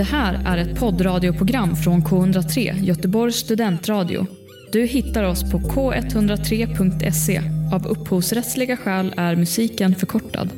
[0.00, 4.26] Det här är ett poddradioprogram från K103, Göteborgs studentradio.
[4.72, 7.42] Du hittar oss på k103.se.
[7.72, 10.50] Av upphovsrättsliga skäl är musiken förkortad.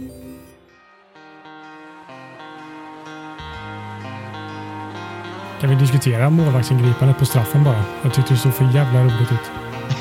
[5.61, 7.85] Kan vi diskutera målvaktsingripandet på straffen bara?
[8.03, 9.51] Jag tyckte det såg för jävla roligt ut.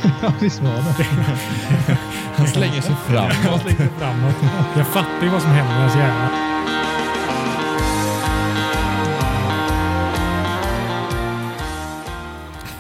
[0.22, 1.04] Ja, visst var det.
[2.36, 3.34] Han slänger sig framåt.
[3.46, 4.36] Jag slängde framåt.
[4.78, 6.51] Jag fattar ju vad som händer i hans hjärna.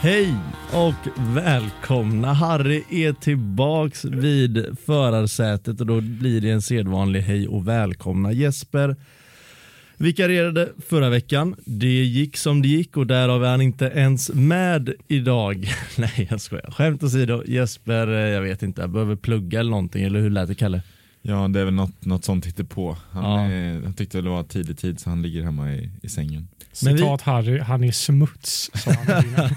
[0.02, 0.36] Hej
[0.74, 2.34] och välkomna!
[2.34, 8.32] Harry är tillbaks vid förarsätet och då blir det en sedvanlig hej och välkomna.
[8.32, 8.96] Jesper
[9.98, 11.56] vikarierade förra veckan.
[11.66, 15.68] Det gick som det gick och därav är han inte ens med idag.
[15.98, 16.72] Nej, jag skojar.
[16.72, 20.48] Skämt åsido, Jesper, eh, jag vet inte, jag behöver plugga eller någonting, eller hur lät
[20.48, 20.82] det Kalle?
[21.22, 22.98] Ja, det är väl något, något sånt på.
[23.12, 23.40] Han, Ja.
[23.52, 26.48] är, han tyckte det var tidig tid så han ligger hemma i, i sängen.
[26.84, 29.24] Men vi- Citat Harry, han är smuts, sa han.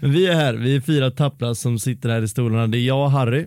[0.00, 2.66] Men vi är här, vi är fyra tappra som sitter här i stolarna.
[2.66, 3.46] Det är jag och Harry,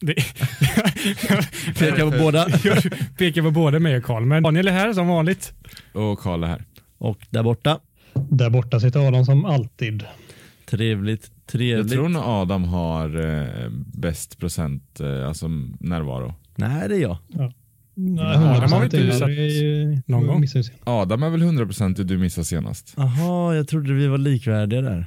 [0.00, 0.14] Det,
[1.78, 2.46] pekar på båda.
[2.64, 2.82] jag
[3.18, 5.52] pekar på både mig och Karl, men Daniel är här som vanligt.
[5.92, 6.64] Och Karl är här.
[6.98, 7.80] Och där borta,
[8.14, 10.04] Där borta sitter Adam som alltid.
[10.66, 11.92] trevligt, Jag trevligt.
[11.92, 15.48] tror nog Adam har eh, bäst procent, eh, alltså
[15.80, 16.34] närvaro.
[16.56, 17.16] Nej, det är jag.
[18.02, 20.44] Nej, Adam har vi inte 100% är- någon gång.
[20.44, 20.62] ju.
[20.84, 22.94] Adam är väl 100% det du missade senast?
[22.96, 25.06] Jaha, jag trodde vi var likvärdiga där.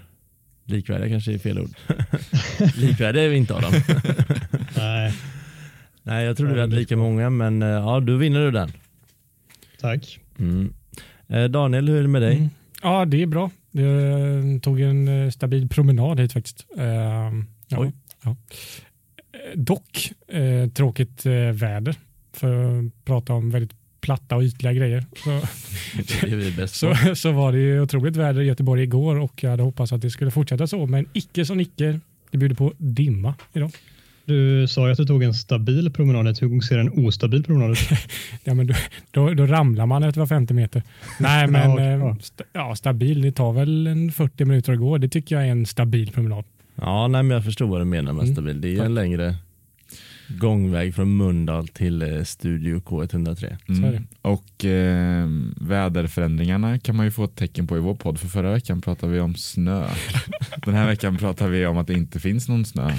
[0.66, 1.69] Likvärdiga kanske är fel ord.
[2.75, 3.72] likvärdiga är vi inte Adam.
[4.77, 5.13] Nej,
[6.03, 8.72] Nej, jag trodde vi hade lika många, men eh, ja, då vinner du den.
[9.81, 10.19] tack.
[10.39, 10.73] Mm.
[11.28, 12.35] Eh, Daniel, hur är det med dig?
[12.38, 12.50] Mm.
[12.83, 13.50] Ja, det är bra.
[13.72, 16.66] Jag tog en eh, stabil promenad hit faktiskt.
[16.78, 17.31] Ja,
[17.78, 17.91] Oj.
[18.23, 18.30] Ja.
[18.30, 18.35] Eh,
[19.59, 21.95] Dock eh, tråkigt eh, väder
[22.33, 25.05] för att prata om väldigt platta och ytliga grejer.
[25.23, 25.29] Så,
[26.21, 26.95] Det är vi bäst på.
[26.95, 30.01] så, så var det ju otroligt väder i Göteborg igår och jag hade hoppats att
[30.01, 31.99] det skulle fortsätta så, men icke som icke.
[32.31, 33.72] Det bjuder på dimma idag.
[34.25, 36.38] Du sa ju att du tog en stabil promenad.
[36.41, 37.89] Hur ser en ostabil promenad ut?
[38.43, 38.73] Ja, men då,
[39.11, 40.83] då, då ramlar man efter var 50 meter.
[41.19, 42.17] Nej, men Ja, eh, bra.
[42.22, 44.97] sta, ja, stabil, det tar väl en 40 minuter att gå.
[44.97, 46.43] Det tycker jag är en stabil promenad.
[46.75, 48.35] Ja, nej, men jag förstår vad du menar med Mm.
[48.35, 48.61] stabil.
[48.61, 49.35] Det är en längre
[50.38, 53.57] gångväg från Mölndal till eh, Studio K103.
[53.67, 54.03] Så är det.
[54.21, 55.27] Och eh,
[55.61, 58.19] väderförändringarna kan man ju få ett tecken på i vår podd.
[58.19, 59.88] För förra veckan pratade vi om snö.
[60.66, 62.91] Den här veckan pratar vi om att det inte finns någon snö.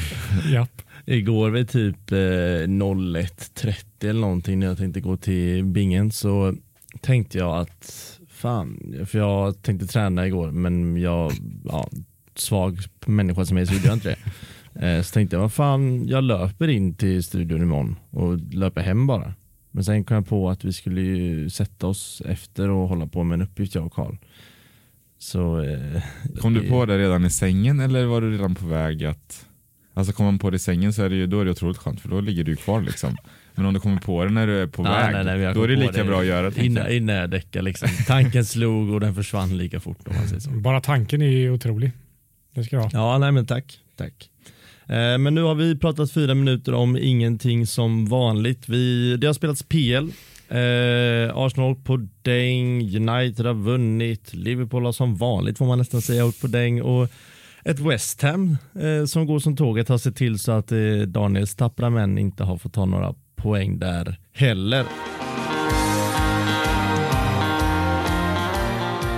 [0.52, 0.82] Japp.
[1.06, 6.54] Igår vid typ eh, 01.30 eller någonting när jag tänkte gå till bingen så
[7.00, 11.32] tänkte jag att fan, för jag tänkte träna igår men jag,
[11.64, 11.88] ja,
[12.34, 14.18] svag människa som jag är så gjorde jag inte det.
[14.80, 19.06] Eh, så tänkte jag, vad fan, jag löper in till studion imorgon och löper hem
[19.06, 19.34] bara.
[19.70, 23.24] Men sen kom jag på att vi skulle ju sätta oss efter och hålla på
[23.24, 24.16] med en uppgift jag och Karl.
[25.18, 26.02] Så eh,
[26.40, 29.46] Kom du det- på det redan i sängen eller var du redan på väg att...
[29.96, 31.76] Alltså kommer man på det i sängen så är det ju, då är det otroligt
[31.78, 33.16] skönt för då ligger du ju kvar liksom.
[33.54, 35.62] Men om du kommer på det när du är på Nej, väg, nej, nej, då
[35.62, 36.96] är det lika bra att göra innan, jag.
[36.96, 37.88] innan jag däckade liksom.
[38.06, 40.50] Tanken slog och den försvann lika fort om man säger så.
[40.50, 41.90] Bara tanken är ju otrolig.
[42.54, 42.90] Det ska jag ha.
[42.92, 43.78] Ja, nej men tack.
[43.96, 44.30] tack.
[44.86, 48.68] Eh, men nu har vi pratat fyra minuter om ingenting som vanligt.
[48.68, 50.08] Vi, det har spelats PL.
[50.48, 56.26] Eh, Arsenal på däng, United har vunnit, Liverpool har som vanligt får man nästan säga
[56.26, 57.08] åkt på däng och
[57.64, 61.56] ett West Ham eh, som går som tåget har sett till så att eh, Daniels
[61.56, 64.84] tappra män inte har fått ta några poäng där heller.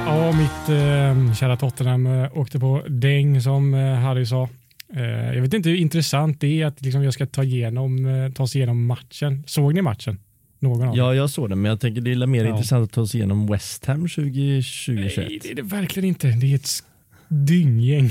[0.07, 4.49] Ja, mitt eh, kära Tottenham eh, åkte på däng som eh, Harry sa.
[4.95, 8.33] Eh, jag vet inte hur intressant det är att liksom, jag ska ta, igenom, eh,
[8.33, 9.43] ta sig igenom matchen.
[9.47, 10.19] Såg ni matchen?
[10.59, 10.97] Någon av?
[10.97, 12.51] Ja, jag såg det, men jag tänker det är mer Ja.
[12.51, 15.17] intressant att ta sig igenom West Ham 2021.
[15.17, 16.29] Nej, det är det verkligen inte.
[16.29, 16.69] Det är ett
[17.29, 18.11] dynggäng.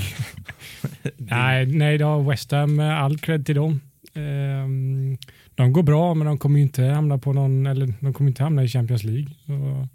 [1.16, 3.80] nej, nej, det har West Ham eh, all cred till dem.
[4.14, 5.16] Ehm,
[5.54, 8.64] de går bra, men de kommer inte hamna på någon, eller de kommer inte hamna
[8.64, 9.26] i Champions League.
[9.46, 9.88] Så,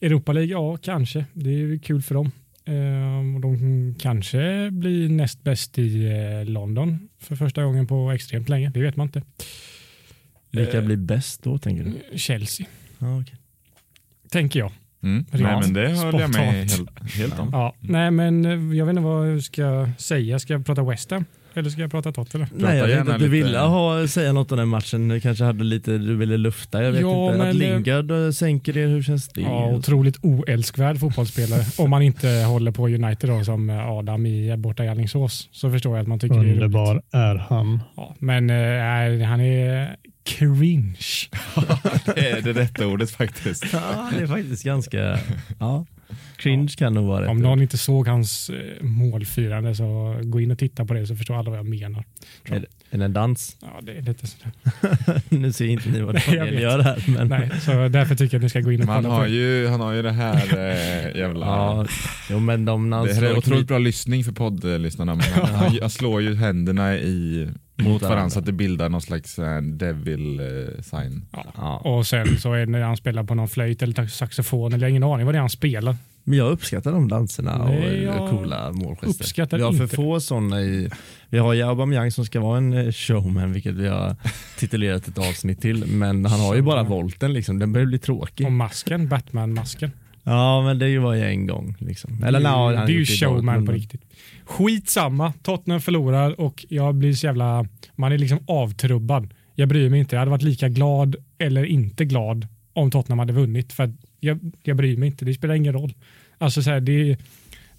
[0.00, 1.24] Europa League, ja, kanske.
[1.32, 2.30] Det är kul för dem.
[2.64, 8.48] Ehm, och de kanske blir näst bäst i eh, London för första gången på extremt
[8.48, 8.70] länge.
[8.70, 9.22] Det vet man inte.
[10.50, 12.18] Vilka Eh, blir bäst då tänker du?
[12.18, 12.66] Chelsea,
[12.98, 13.34] Ja, okej.
[14.30, 14.72] tänker jag.
[15.02, 15.24] Mm.
[15.30, 17.48] Nej men det håller jag med helt, helt om.
[17.52, 20.38] Ja, nej, men eh, jag vet inte vad jag ska säga.
[20.38, 21.24] Ska jag prata West Ham?
[21.54, 22.48] Eller ska jag prata Tottenham?
[22.56, 25.08] Nej, jag vet inte att du ville ha, säga något om den matchen.
[25.08, 26.82] Du kanske hade lite, du ville lufta.
[26.82, 27.38] Jag vet Ja, inte.
[27.38, 29.40] men att det- Lingard eh, sänker er, hur känns det?
[29.40, 31.62] Ja, otroligt oälskvärd fotbollsspelare.
[31.78, 35.96] Om man inte håller på United då, som Adam i, borta i Alingsås så förstår
[35.96, 36.54] jag att man tycker det är roligt.
[36.62, 37.80] Underbar är han.
[37.96, 40.96] Ja, men eh, nej, han är cringe.
[42.14, 43.66] Det är det rätta ordet faktiskt.
[43.72, 45.18] Ja, det är faktiskt ganska...
[45.60, 45.86] Ja.
[46.36, 47.30] Cringe kan nog vara.
[47.30, 51.16] Om någon inte såg hans eh, målfirande så gå in och titta på det så
[51.16, 52.04] förstår alla vad jag menar.
[52.44, 53.56] Är det, är det en dans?
[53.60, 54.52] Ja, det är lite sådär.
[55.28, 57.04] nu ser inte ni vad Daniel gör här.
[57.08, 57.28] Men...
[57.28, 59.30] Nej, så därför tycker jag att ni ska gå in och kolla på har det.
[59.30, 61.46] ju, han har ju det här eh, jävla...
[61.46, 61.86] Ja,
[62.30, 65.14] jo, men de det här är otroligt kniv- bra lyssning för poddlyssnarna.
[65.14, 67.48] Men han, han, han slår ju händerna i,
[67.82, 68.30] mot varandra.
[68.30, 71.24] så att det bildar någon slags eh, devil eh, sign.
[71.56, 71.76] Ja.
[71.78, 74.84] Och sen så är det när han spelar på någon flöjt eller saxofon eller jag
[74.86, 75.96] har ingen aning vad det är han spelar.
[76.24, 79.56] Men jag uppskattar de danserna Nej, och coola målgester.
[79.56, 79.96] vi har för inte.
[79.96, 80.90] få sådana i...
[81.28, 84.16] Vi har ju Aubameyang som ska vara en eh, showman, vilket vi har
[84.58, 85.86] titulerat ett avsnitt till.
[85.86, 88.46] Men han har ju bara volten liksom, den börjar bli tråkig.
[88.46, 89.90] Och masken, Batman-masken.
[90.24, 91.76] Ja, men det var ju en gång.
[91.78, 92.24] Liksom.
[92.24, 94.02] Eller är- han det är ju showman på riktigt.
[94.44, 99.34] Skitsamma, Tottenham förlorar och jag blir så jävla, man är liksom avtrubbad.
[99.54, 103.32] Jag bryr mig inte, jag hade varit lika glad eller inte glad om Tottenham hade
[103.32, 105.94] vunnit för jag, jag bryr mig inte, det spelar ingen roll.
[106.38, 107.16] Alltså så här, det,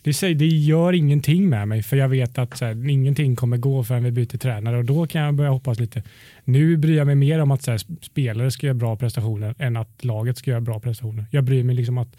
[0.03, 3.57] det, säger, det gör ingenting med mig för jag vet att så här, ingenting kommer
[3.57, 6.03] gå förrän vi byter tränare och då kan jag börja hoppas lite.
[6.43, 9.77] Nu bryr jag mig mer om att så här, spelare ska göra bra prestationer än
[9.77, 11.25] att laget ska göra bra prestationer.
[11.31, 12.15] Jag bryr mig liksom att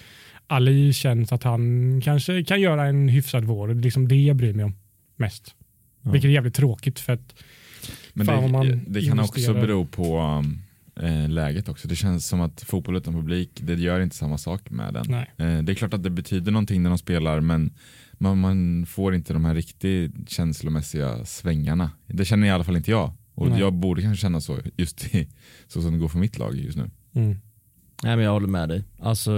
[0.46, 4.36] Ali känns att han kanske kan göra en hyfsad vår det är liksom det jag
[4.36, 4.74] bryr mig om
[5.16, 5.54] mest.
[6.02, 6.10] Ja.
[6.10, 7.34] Vilket är jävligt tråkigt för att
[8.12, 9.66] Men Fan, det, man det kan också investerar.
[9.66, 10.58] bero på um,
[11.06, 11.88] eh, läget också.
[11.88, 15.04] Det känns som att fotboll utan publik, det gör inte samma sak med den.
[15.08, 15.30] nej.
[15.36, 17.72] Eh, det är klart att det betyder någonting när de spelar men
[18.12, 21.90] man, man får inte de här riktigt känslomässiga svängarna.
[22.06, 23.12] Det känner i alla fall inte jag.
[23.34, 23.60] Och Nej.
[23.60, 25.28] jag borde kanske känna så just i,
[25.68, 26.90] så som det går för mitt lag just nu.
[27.12, 27.36] Mm.
[28.02, 28.84] Nej, men jag håller med dig.
[28.98, 29.32] Alltså,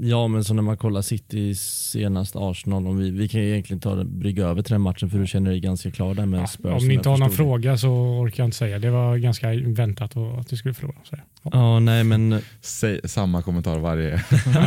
[0.00, 3.80] ja, men så när man kollar City senast Arsenal, om vi, vi kan ju egentligen
[3.80, 6.46] ta brygga över till den matchen för du känner dig ganska klar där med Ja,
[6.46, 6.82] Spurs.
[6.82, 7.36] om ni inte har någon det.
[7.36, 8.78] fråga så orkar jag inte säga.
[8.78, 10.96] Det var ganska väntat att vi skulle förlora.
[11.04, 11.16] Så.
[11.42, 11.50] Ja.
[11.52, 14.10] Ja, nej men Säg, samma kommentar varje...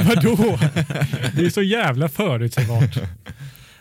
[0.08, 0.58] Vadå?
[1.36, 2.98] Det är så jävla förutsägbart.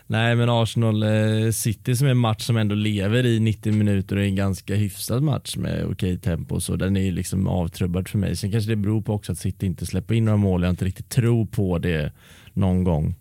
[0.06, 4.16] Nej men Arsenal eh, City som är en match som ändå lever i 90 minuter
[4.16, 8.08] och är en ganska hyfsad match med okej tempo så den är ju liksom avtrubbad
[8.08, 8.36] för mig.
[8.36, 10.62] Sen kanske det beror på också att City inte släpper in några mål.
[10.62, 12.12] Jag inte riktigt tror på det
[12.52, 13.14] någon gång.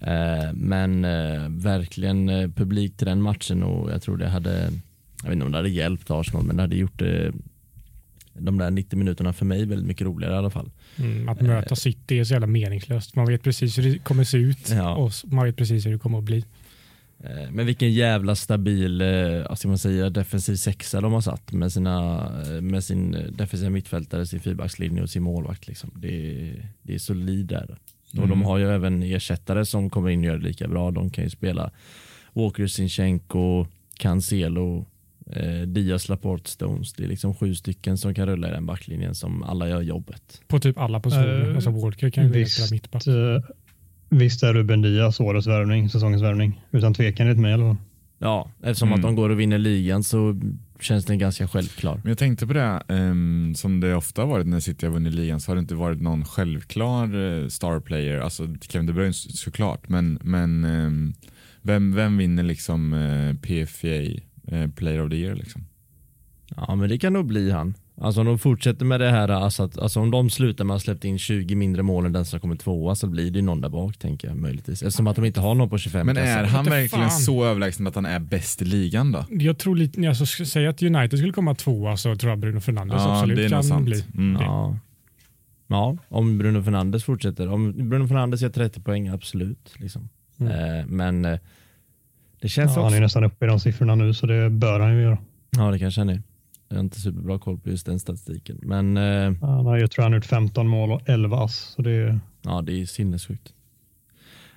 [0.00, 4.60] Eh, men eh, verkligen publik till den matchen och jag tror det hade,
[5.22, 7.32] jag vet inte om det hade hjälpt Arsenal men det hade gjort det
[8.38, 10.70] de där 90 minuterna för mig väldigt mycket roligare i alla fall.
[10.98, 13.16] Mm, att möta City är så jävla meningslöst.
[13.16, 14.94] Man vet precis hur det kommer se ut Ja.
[14.94, 16.44] och man vet precis hur det kommer att bli.
[17.24, 19.08] Eh, Men vilken jävla stabil eh,
[19.50, 23.70] alltså man säger, defensiv sexa de har satt med, sina, eh, med sin eh, defensiva
[23.70, 25.66] mittfältare, sin fyrbackslinje och sin målvakt.
[25.68, 25.90] Liksom.
[25.96, 26.08] Det,
[26.50, 27.70] är, det är solid där.
[27.70, 27.76] Och
[28.20, 28.42] de Mm.
[28.42, 30.90] har ju även ersättare som kommer in och gör det lika bra.
[30.90, 31.70] De kan ju spela
[32.32, 33.66] Walker, Sinchenko,
[33.98, 34.86] Cancelo,
[35.32, 36.92] eh, Diaz, Laporte, Stones.
[36.92, 40.40] Det är liksom sju stycken som kan rulla i den backlinjen som alla gör jobbet.
[40.48, 41.48] På typ alla positioner.
[41.48, 43.06] Eh, alltså Walker kan ju spela mittback.
[43.06, 43.42] Eh,
[44.08, 46.60] Visst är Ruben Diaz årets värvning, säsongens värvning.
[46.70, 47.76] Utan tvekan enligt mig i alla fall.
[48.18, 48.96] Ja, eftersom Mm.
[48.98, 50.40] att de går och vinner ligan så
[50.80, 51.94] känns den ganska självklar.
[52.02, 55.14] Men jag tänkte på det, ehm, som det ofta har varit när City har vunnit
[55.14, 57.04] ligan så har det inte varit någon självklar
[57.42, 61.12] eh, star player, alltså Kevin De Bruyne såklart, men, men ehm,
[61.62, 64.22] vem, vem vinner liksom eh, PFA
[64.76, 65.64] player of the year liksom?
[66.56, 67.74] Ja men det kan nog bli han.
[68.00, 70.80] Alltså om de fortsätter med det här, alltså, att, alltså om de slutar med att
[70.80, 73.60] ha släppt in 20 mindre mål än den som kommer tvåa så blir det någon
[73.60, 74.82] där bak tänker jag möjligtvis.
[74.82, 77.20] Eftersom att de inte har någon på 25 Men är han verkligen fan.
[77.20, 79.24] så överlägsen att han är bäst i ligan då?
[79.30, 83.02] Jag tror lite, alltså, säga att United skulle komma tvåa så tror jag Bruno Fernandes
[83.02, 83.84] Ja, absolut det är nog kan sant.
[83.84, 84.04] bli.
[84.14, 84.42] Mm.
[84.42, 84.78] Ja.
[85.66, 87.48] ja, om Bruno Fernandes fortsätter.
[87.48, 89.74] Om Bruno Fernandes gör 30 poäng, absolut.
[89.78, 90.08] Liksom.
[90.40, 90.78] Mm.
[90.78, 91.38] Eh, men eh,
[92.44, 92.96] det känns Ja, han också...
[92.96, 95.18] är nästan uppe i de siffrorna nu, så det bör han ju göra.
[95.56, 96.22] Ja det kanske han är.
[96.68, 98.58] Jag har inte superbra koll på just den statistiken.
[98.62, 101.54] Men eh, Han har ju, tror jag, gjort 15 mål och 11 ass.
[101.76, 103.52] Så det är, Ja, det är sinnessjukt.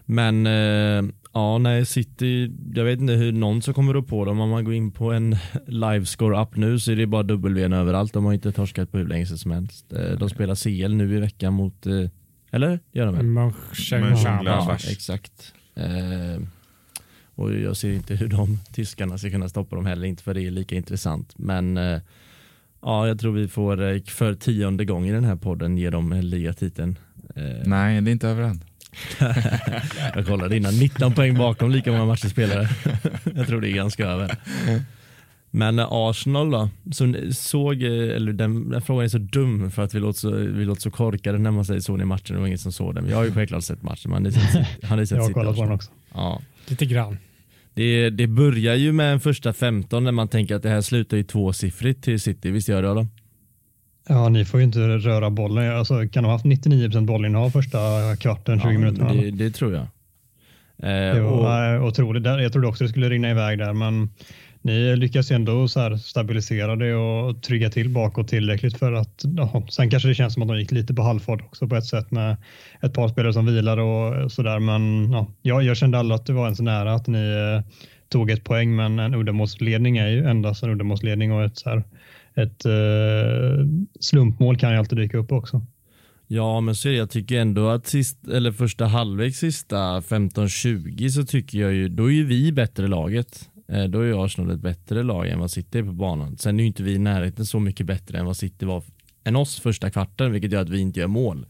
[0.05, 4.39] Men eh, ja, nej, City, jag vet inte hur någon som kommer upp på dem.
[4.39, 5.35] Om man går in på en
[5.67, 8.13] livescore app nu så är det bara W överallt.
[8.13, 9.93] De har inte torskat på hur länge som helst.
[9.93, 11.93] Eh, De spelar CL nu i veckan mot, eh,
[12.51, 12.79] eller?
[12.91, 13.25] Gör de väl?
[13.25, 14.85] Mönchengladbach.
[14.85, 15.53] Ja, exakt.
[17.37, 20.41] Och jag ser inte hur de tyskarna ska kunna stoppa dem heller, inte för det
[20.41, 21.33] är lika intressant.
[21.37, 21.99] Men eh,
[22.81, 26.13] ja, jag tror vi får eh, för tionde gången i den här podden ge dem
[26.13, 26.97] ligatiteln.
[27.35, 28.63] Eh, Nej, det är inte över än.
[30.15, 32.69] jag kollade innan, 19 poäng bakom lika många matcher spelare.
[33.35, 34.35] jag tror det är ganska över.
[35.51, 39.99] Men Arsenal då, som såg, eller den, den, frågan är så dum för att vi
[39.99, 42.35] låter så, vi låter så korkade när man säger så i matchen.
[42.35, 43.09] Det var ingen som såg den.
[43.09, 44.11] Jag har ju självklart sett matchen.
[44.11, 45.91] Man har sett, har sett jag har kollat på den också.
[46.13, 46.41] Ja.
[46.67, 47.17] Lite grann.
[47.77, 51.17] Det, det börjar ju med en första 15 när man tänker att det här slutar
[51.17, 52.51] ju tvåsiffrigt till City.
[52.51, 53.07] Visst gör det då?
[54.07, 55.77] Ja, ni får ju inte röra bollen.
[55.77, 57.77] Alltså, kan de ha haft 99 bollinnehav första
[58.19, 59.13] kvarten, 20 ja, minuterna?
[59.13, 59.81] Det, det, tror jag.
[59.81, 62.25] Eh, det var och, otroligt.
[62.25, 64.09] Jag trodde också det skulle rinna iväg där, men
[64.67, 69.89] ni lyckas ändå så stabilisera det och trygga till bakåt tillräckligt för att ja, sen
[69.89, 72.37] kanske det känns som att de gick lite på halvfart också på ett sätt med
[72.81, 74.59] ett par spelare som vilar och sådär.
[74.59, 77.73] Men ja, jag, jag kände aldrig att det var ens nära att ni eh,
[78.09, 81.83] tog ett poäng, men en uddamålsledning är ju endast en uddamålsledning och ett, så här,
[82.35, 83.65] ett eh,
[83.99, 85.61] slumpmål kan ju alltid dyka upp också.
[86.27, 86.89] Ja, men så.
[86.89, 92.05] Jag tycker ändå att sist, eller första halvlek, sista 15-20 så tycker jag ju, då
[92.05, 93.49] är ju vi bättre laget.
[93.67, 96.37] Eh, då är Arsenal ett bättre lag än vad City är på banan.
[96.37, 98.83] Sen är ju inte vi i närheten så mycket bättre än vad City var
[99.23, 101.45] än oss första kvarten, vilket gör att vi inte gör mål.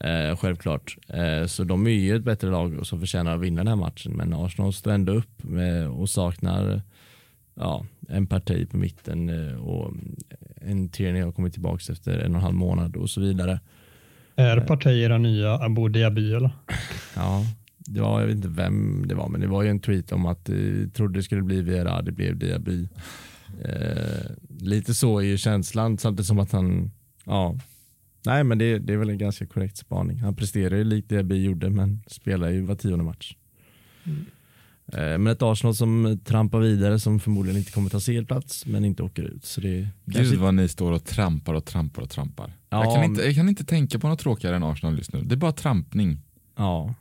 [0.00, 0.96] Eh, självklart.
[1.08, 4.12] Eh, så de är ju ett bättre lag som förtjänar att vinna den här matchen.
[4.12, 6.82] Men Arsenal står ändå upp med, och saknar
[7.54, 9.92] ja, en parti på mitten eh, och
[10.60, 13.60] en Tierney har kommit tillbaka efter en och en halv månad och så vidare.
[14.36, 16.50] Är partier nya Abu Dhabi eller?
[17.16, 17.44] Ja,
[17.86, 20.26] det var, jag vet inte vem det var, men det var ju en tweet om
[20.26, 20.56] att eh,
[20.94, 22.88] trodde det skulle bli Vera, det blev Diaby.
[23.64, 26.90] Eh, lite så är ju känslan, samtidigt som att han,
[27.24, 27.56] ja,
[28.26, 30.18] nej men det, det är väl en ganska korrekt spaning.
[30.18, 33.36] Han presterar ju likt Diaby gjorde, men spelar ju var tionde match.
[34.04, 34.26] Mm.
[34.86, 39.02] Eh, men ett Arsenal som trampar vidare som förmodligen inte kommer ta CL-plats men inte
[39.02, 39.44] åker ut.
[39.44, 40.36] Så det Gud kanske...
[40.36, 42.52] vad ni står och trampar och trampar och trampar.
[42.70, 45.22] Ja, jag, kan inte, jag kan inte tänka på något tråkigare än Arsenal just nu.
[45.22, 46.18] Det är bara trampning.
[46.56, 46.94] Ja,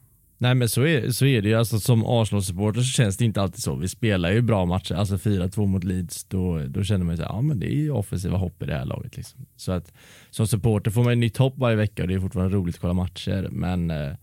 [0.44, 1.56] Nej men så är, så är det ju.
[1.56, 3.76] Alltså, som Arsenal-supporter så känns det inte alltid så.
[3.76, 4.96] Vi spelar ju bra matcher.
[4.96, 8.38] Alltså 4-2 mot Leeds, då, då känner man ju ja men det är ju offensiva
[8.38, 9.18] hopp i det här laget.
[9.18, 9.46] Liksom.
[9.56, 9.94] Så att
[10.30, 12.82] som supporter får man ju nytt hopp varje vecka och det är fortfarande roligt att
[12.82, 13.48] kolla matcher.
[13.52, 14.14] Men eh,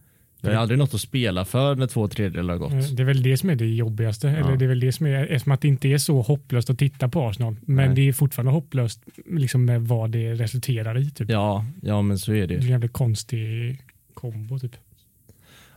[0.40, 2.96] det är aldrig något att spela för när två tredjedelar har gått.
[2.96, 4.28] Det är väl det som är det jobbigaste.
[4.28, 4.36] Ja.
[4.36, 6.78] Eller det är väl det som är, eftersom att det inte är så hopplöst att
[6.78, 7.56] titta på Arsenal.
[7.60, 7.94] Men Nej.
[7.94, 11.10] det är fortfarande hopplöst liksom med vad det resulterar i.
[11.10, 11.30] Typ.
[11.30, 12.46] Ja, ja, men så är det.
[12.46, 13.78] Det är en jävligt konstig
[14.14, 14.76] kombo typ.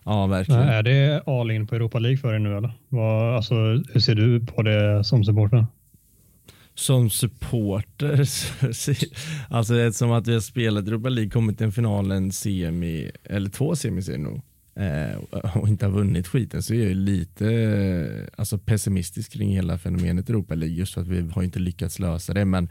[0.05, 0.61] Ja, verkligen.
[0.61, 2.71] Är det all in på Europa League för er nu eller?
[2.89, 3.55] Vad, alltså,
[3.93, 5.65] hur ser du på det som supporter?
[6.75, 8.29] Som supporter,
[9.49, 13.49] alltså eftersom att vi har spelat Europa League, kommit till en final, en semi, eller
[13.49, 14.41] två semiserier nog,
[14.75, 20.29] eh, och inte har vunnit skiten så är jag lite alltså, pessimistisk kring hela fenomenet
[20.29, 22.45] Europa League just för att vi har inte lyckats lösa det.
[22.45, 22.69] Men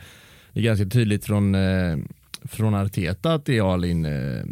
[0.53, 1.97] det är ganska tydligt från, eh,
[2.43, 4.43] från Arteta att det är all in eh,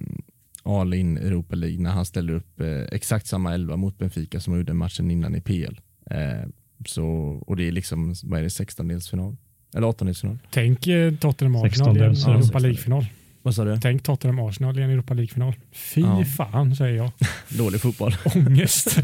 [0.63, 4.53] all in Europa League när han ställer upp eh, exakt samma elva mot Benfica som
[4.53, 5.81] han gjorde matchen innan i PL.
[6.11, 6.49] Eh,
[6.87, 7.07] så,
[7.47, 9.37] och det är liksom, vad är det, 16-delsfinal?
[9.75, 10.39] Eller 18-delsfinal?
[10.51, 13.07] Tänk eh, Tottenham en Europa League-final.
[13.43, 13.79] Vad sa du?
[13.83, 15.55] Tänk Tottenham Arsenal i en Europa League-final.
[15.73, 16.25] Fy ja.
[16.37, 17.11] fan säger jag.
[17.59, 18.17] Dålig fotboll.
[18.35, 19.03] Ångest.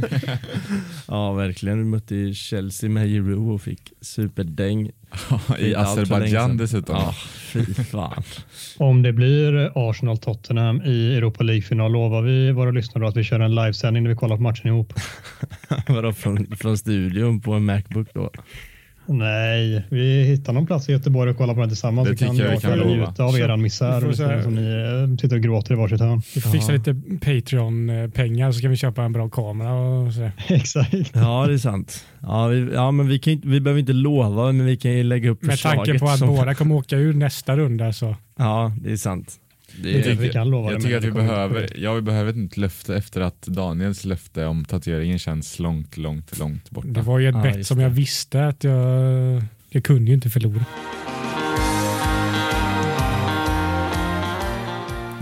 [1.08, 1.78] ja verkligen.
[1.78, 4.90] Vi mötte Chelsea med Giroud och fick superdäng.
[5.58, 6.96] I Azerbajdzjan dessutom.
[6.96, 7.14] Ja,
[7.52, 8.22] fy fan.
[8.76, 13.54] Om det blir Arsenal-Tottenham i Europa League-final lovar vi våra lyssnare att vi kör en
[13.54, 14.92] livesändning när vi kollar på matchen ihop.
[15.88, 18.30] Vadå från, från studion på en Macbook då?
[19.06, 22.08] Nej, vi hittar någon plats i Göteborg och kollar på den tillsammans.
[22.08, 25.74] Det så kan jag kan njuta av er misär som ni eh, sitter och gråter
[25.74, 26.22] i varsitt hörn.
[26.34, 29.74] Vi får fixa lite Patreon-pengar så kan vi köpa en bra kamera.
[29.74, 30.30] Och så.
[30.54, 31.10] Exakt.
[31.14, 32.04] Ja, det är sant.
[32.20, 35.30] Ja, vi, ja men vi, kan, vi behöver inte lova, men vi kan ju lägga
[35.30, 36.28] upp Med tanke på att som...
[36.28, 38.16] båda kommer åka ur nästa runda så.
[38.38, 39.40] Ja, det är sant.
[39.82, 42.56] Det, jag tycker, vi kan lova jag tycker att vi behöver, ja, vi behöver ett
[42.56, 46.88] löfte efter att Daniels löfte om tatueringen känns långt, långt, långt borta.
[46.88, 50.30] Det var ju ett ah, bett som jag visste att jag, jag kunde ju inte
[50.30, 50.64] förlora.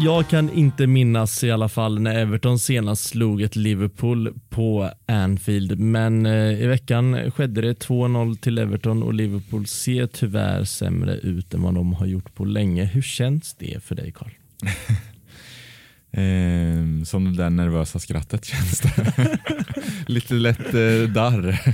[0.00, 5.78] Jag kan inte minnas i alla fall när Everton senast slog ett Liverpool på Anfield,
[5.78, 11.54] men eh, i veckan skedde det 2-0 till Everton och Liverpool ser tyvärr sämre ut
[11.54, 12.84] än vad de har gjort på länge.
[12.84, 14.30] Hur känns det för dig Karl?
[16.10, 19.38] eh, som det där nervösa skrattet känns det.
[20.06, 21.48] Lite lätt eh, darr.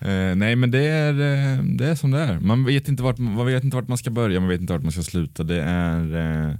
[0.00, 2.40] eh, nej men det är, eh, det är som det är.
[2.40, 4.82] Man vet, inte vart, man vet inte vart man ska börja, man vet inte vart
[4.82, 5.42] man ska sluta.
[5.42, 6.54] Det är eh,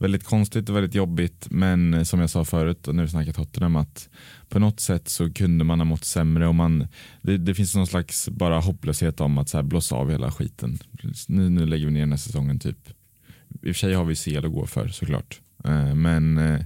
[0.00, 3.32] väldigt konstigt och väldigt jobbigt men eh, som jag sa förut och när vi snackade
[3.32, 4.08] Tottenham att
[4.48, 6.88] på något sätt så kunde man ha mått sämre och man,
[7.22, 10.78] det, det finns någon slags bara hopplöshet om att så här blåsa av hela skiten.
[11.28, 12.88] Nu, nu lägger vi ner den här säsongen typ
[13.62, 15.40] i och för sig har vi CL att gå för såklart.
[15.64, 16.60] Eh, men, eh,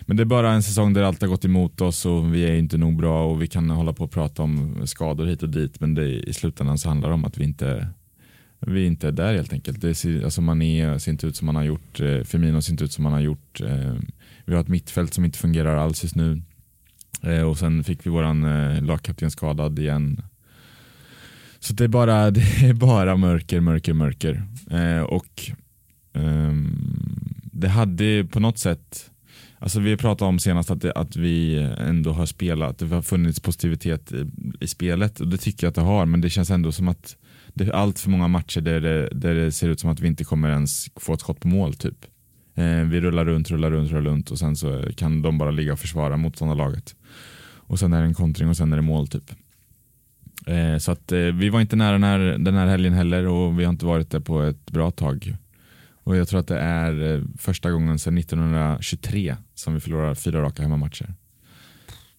[0.00, 2.54] Men det är bara en säsong där allt har gått emot oss och vi är
[2.54, 5.80] inte nog bra och vi kan hålla på och prata om skador hit och dit
[5.80, 7.88] men det, i slutändan så handlar det om att vi inte
[8.66, 9.80] vi är där helt enkelt.
[9.80, 12.84] Det ser, alltså Mané ser inte ut som man har gjort, eh, Firmino ser inte
[12.84, 13.60] ut som man har gjort.
[14.44, 16.42] Vi har ett mittfält som inte fungerar alls just nu.
[17.46, 18.40] Och sen fick vi våran
[18.86, 20.22] lagkapten skadad igen.
[21.58, 24.42] Så det är bara, det är bara mörker, mörker, mörker.
[25.08, 25.50] och
[26.12, 26.78] Ehm,
[27.52, 29.10] det hade på något sätt
[29.62, 33.40] Alltså vi pratade om senast att, det, att vi ändå har spelat, det har funnits
[33.40, 34.26] positivitet i,
[34.60, 37.16] i, spelet och det tycker jag att det har men det känns ändå som att
[37.54, 40.06] det är allt för många matcher där det, där det ser ut som att vi
[40.06, 42.06] inte kommer ens få ett skott på mål typ.
[42.54, 45.72] Eh, vi rullar runt, rullar runt, rullar runt och sen så kan de bara ligga
[45.72, 46.94] och försvara motståndarlaget.
[47.54, 49.30] Och sen är det en kontring och sen är det mål typ.
[50.46, 53.60] Eh, så att eh, vi var inte nära den här, den här helgen heller och
[53.60, 55.36] vi har inte varit där på ett bra tag.
[56.10, 60.42] Och jag tror att det är eh, första gången sedan 1923 som vi förlorar fyra
[60.42, 61.14] raka hemmamatcher.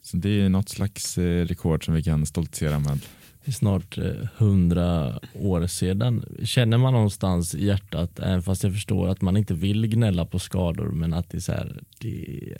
[0.01, 2.99] Så det är något slags eh, rekord som vi kan stoltsera med
[3.47, 4.03] snart eh,
[4.37, 6.25] hundra år sedan.
[6.43, 10.39] Känner man någonstans i hjärtat, även fast jag förstår att man inte vill gnälla på
[10.39, 12.55] skador, men att det, är så här, det,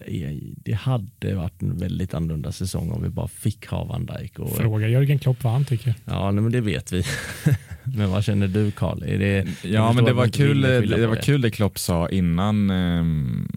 [0.55, 4.39] det hade varit en väldigt annorlunda säsong om vi bara fick ha Van Dijk.
[4.39, 5.95] Och, Fråga Jörgen Klopp vad han tycker.
[6.05, 7.03] Ja, men det vet vi.
[7.95, 9.03] men vad känner du Karl?
[9.03, 13.03] Är det, ja, men det var, kul, det var kul det Klopp sa innan eh,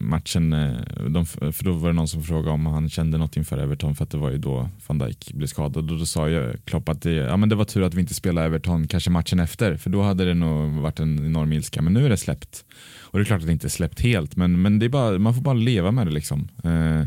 [0.05, 0.51] matchen.
[1.09, 4.05] De, för då var det någon som frågade om han kände något inför Everton, för
[4.05, 5.91] att det var ju då Van Dijk blev skadad.
[5.91, 8.15] Och då sa jag Klopp att det ja, men det var tur att vi inte
[8.15, 11.83] spelade Everton kanske matchen efter, för då hade det nog varit en enorm ilska.
[11.83, 12.65] Men nu är det släppt.
[13.01, 15.19] Och det är klart att det inte är släppt helt, men, men det är bara,
[15.19, 16.13] man får bara leva med det.
[16.13, 16.49] liksom.
[16.65, 17.07] Eh,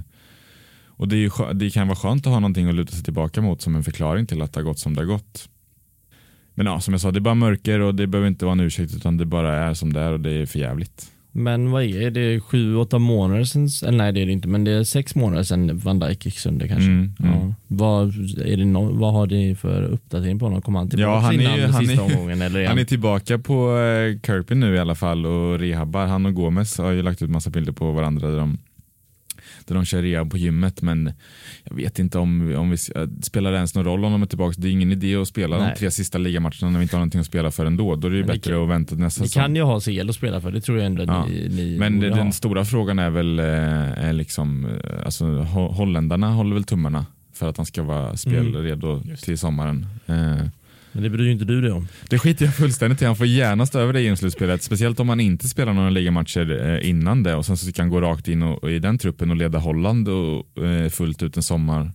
[0.97, 3.61] och det, ju, det kan vara skönt att ha någonting att luta sig tillbaka mot
[3.61, 5.49] som en förklaring till att det har gått som det har gått.
[6.57, 8.59] Men ja, som jag sa, det är bara mörker och det behöver inte vara en
[8.59, 11.11] ursäkt utan det bara är som det är och det är för jävligt.
[11.31, 14.63] Men vad är det, sju, åtta månader sedan, eller nej det är det inte, men
[14.63, 16.91] det är sex månader sedan Van Dijk gick sönder kanske.
[16.91, 17.33] Mm, mm.
[17.33, 17.53] Ja.
[17.67, 18.07] Vad,
[18.45, 20.61] är det no, vad har ni för uppdatering på honom?
[20.61, 22.41] Kommer han tillbaka ja, han innan är, han sista är, omgången?
[22.41, 26.05] Eller han är tillbaka på uh, Kirby nu i alla fall och rehabbar.
[26.05, 28.57] Han och Gomes har ju lagt ut massa bilder på varandra där de
[29.67, 31.11] där de kör rehab på gymmet men
[31.63, 32.77] jag vet inte om, om vi
[33.21, 34.55] spelar det ens någon roll om de är tillbaka.
[34.57, 35.69] Det är ingen idé att spela Nej.
[35.69, 37.95] de tre sista ligamatcherna när vi inte har någonting att spela för ändå.
[37.95, 39.41] Då är det ju bättre kan, att vänta nästa säsong.
[39.41, 41.25] Ni kan ju ha CL att spela för, det tror jag ändå ja.
[41.25, 42.31] ni, ni Men den ha.
[42.31, 43.45] stora frågan är väl, eh,
[44.05, 49.15] är liksom, eh, alltså holländarna håller väl tummarna för att han ska vara spelredo mm.
[49.15, 49.87] till sommaren.
[50.05, 50.47] Eh,
[50.97, 51.87] men det bryr ju inte du dig om.
[52.09, 53.05] Det skiter jag fullständigt i.
[53.05, 54.63] Han får gärna stå över det i slutspelet.
[54.63, 57.89] Speciellt om han inte spelar några ligamatcher eh, innan det och sen så kan han
[57.89, 61.37] gå rakt in och, och i den truppen och leda Holland och, eh, fullt ut
[61.37, 61.91] en sommar.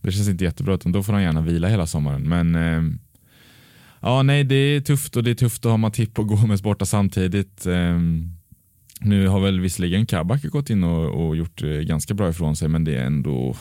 [0.00, 2.22] Det känns inte jättebra utan då får han gärna vila hela sommaren.
[2.22, 2.82] Men eh,
[4.00, 6.84] ja, nej, det är tufft och det är tufft att ha Matip och Gomes borta
[6.84, 7.66] samtidigt.
[7.66, 7.98] Eh,
[9.00, 12.68] nu har väl visserligen Kabak gått in och, och gjort eh, ganska bra ifrån sig
[12.68, 13.56] men det är ändå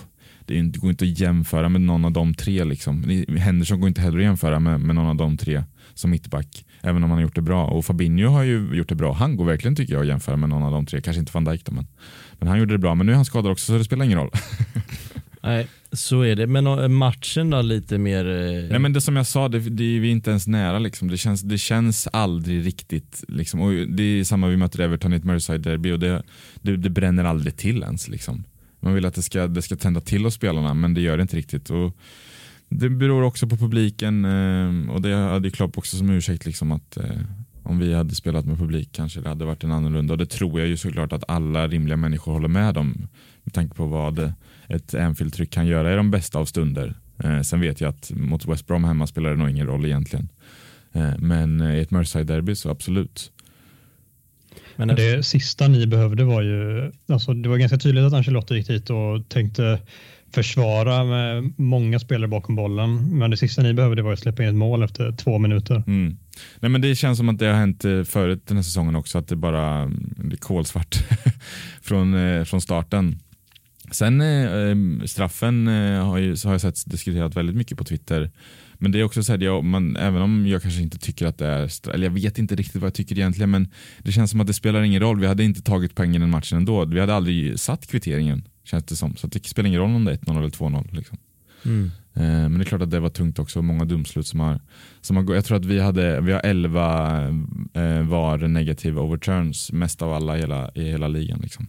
[0.46, 2.64] det går inte att jämföra med någon av de tre.
[2.64, 3.24] Liksom.
[3.38, 6.66] Henderson går inte heller att jämföra med, med någon av de tre som mittback.
[6.82, 7.66] Även om han har gjort det bra.
[7.66, 9.14] Och Fabinho har ju gjort det bra.
[9.14, 11.02] Han går verkligen tycker jag att jämföra med någon av de tre.
[11.02, 11.88] Kanske inte van Dijk då, men,
[12.34, 12.96] men han gjorde det bra.
[12.96, 14.32] Men nu är han skadad också så det spelar ingen roll.
[15.44, 16.48] Nej, så är det.
[16.48, 18.26] Men eh, matchen då lite mer?
[18.26, 18.70] Eh...
[18.70, 21.08] Nej men det som jag sa, det, det är vi inte ens nära liksom.
[21.08, 23.62] Det känns, det känns aldrig riktigt liksom.
[23.62, 26.24] Och det är samma vi möter Everton i ett Merseyside-derby och det,
[26.62, 28.44] det, det, bränner aldrig till ens liksom.
[28.82, 31.22] Man vill att det ska, det ska tända till hos spelarna men det gör det
[31.22, 31.70] inte riktigt.
[31.70, 31.98] Och
[32.70, 36.98] det beror också på publiken eh, och det hade Klopp också som ursäkt liksom att
[36.98, 37.22] eh,
[37.63, 40.60] om vi hade spelat med publik kanske det hade varit en annorlunda och det tror
[40.60, 43.08] jag ju såklart att alla rimliga människor håller med om
[43.44, 44.34] med tanke på vad
[44.67, 46.96] ett Anfield-tryck kan göra i de bästa av stunder.
[47.24, 50.30] Eh, sen vet jag att mot West Brom hemma spelar det nog ingen roll egentligen.
[50.91, 53.32] Eh, men i ett Merseyside-derby så absolut.
[54.76, 58.68] Men det sista ni behövde var ju, alltså det var ganska tydligt att Ancelotti gick
[58.68, 59.80] dit och tänkte
[60.34, 63.18] försvara med många spelare bakom bollen.
[63.18, 65.84] Men det sista ni behövde var att släppa in ett mål efter två minuter.
[65.88, 66.18] Mm.
[66.60, 69.18] Nej, men det känns som att det har hänt eh, förut den här säsongen också,
[69.18, 70.96] att det bara det är kolsvart
[71.82, 73.20] från, eh, från starten.
[73.92, 78.32] Sen eh, straffen har, ju, har jag sett diskuterat väldigt mycket på Twitter
[78.82, 81.38] men det är också så här, jag, man, även om jag kanske inte tycker att
[81.38, 83.67] det är, eller jag vet inte riktigt vad jag tycker egentligen, men
[84.00, 85.20] det känns som att det spelar ingen roll.
[85.20, 86.86] Vi hade inte tagit poängen i den matchen ändå.
[86.86, 89.15] Vi hade aldrig satt kvitteringen, känns det som.
[89.15, 90.96] Så det spelar ingen roll om det är 1-0 eller 2-0.
[90.96, 91.17] Liksom.
[91.65, 91.91] Mm.
[92.13, 94.60] Eh, men det är klart att det var tungt också, många domslut som har,
[95.02, 97.28] som har Jag tror att vi, hade, vi har 11
[97.74, 101.39] eh, var negativa overturns, mest av alla i hela, i hela ligan.
[101.39, 101.67] Liksom.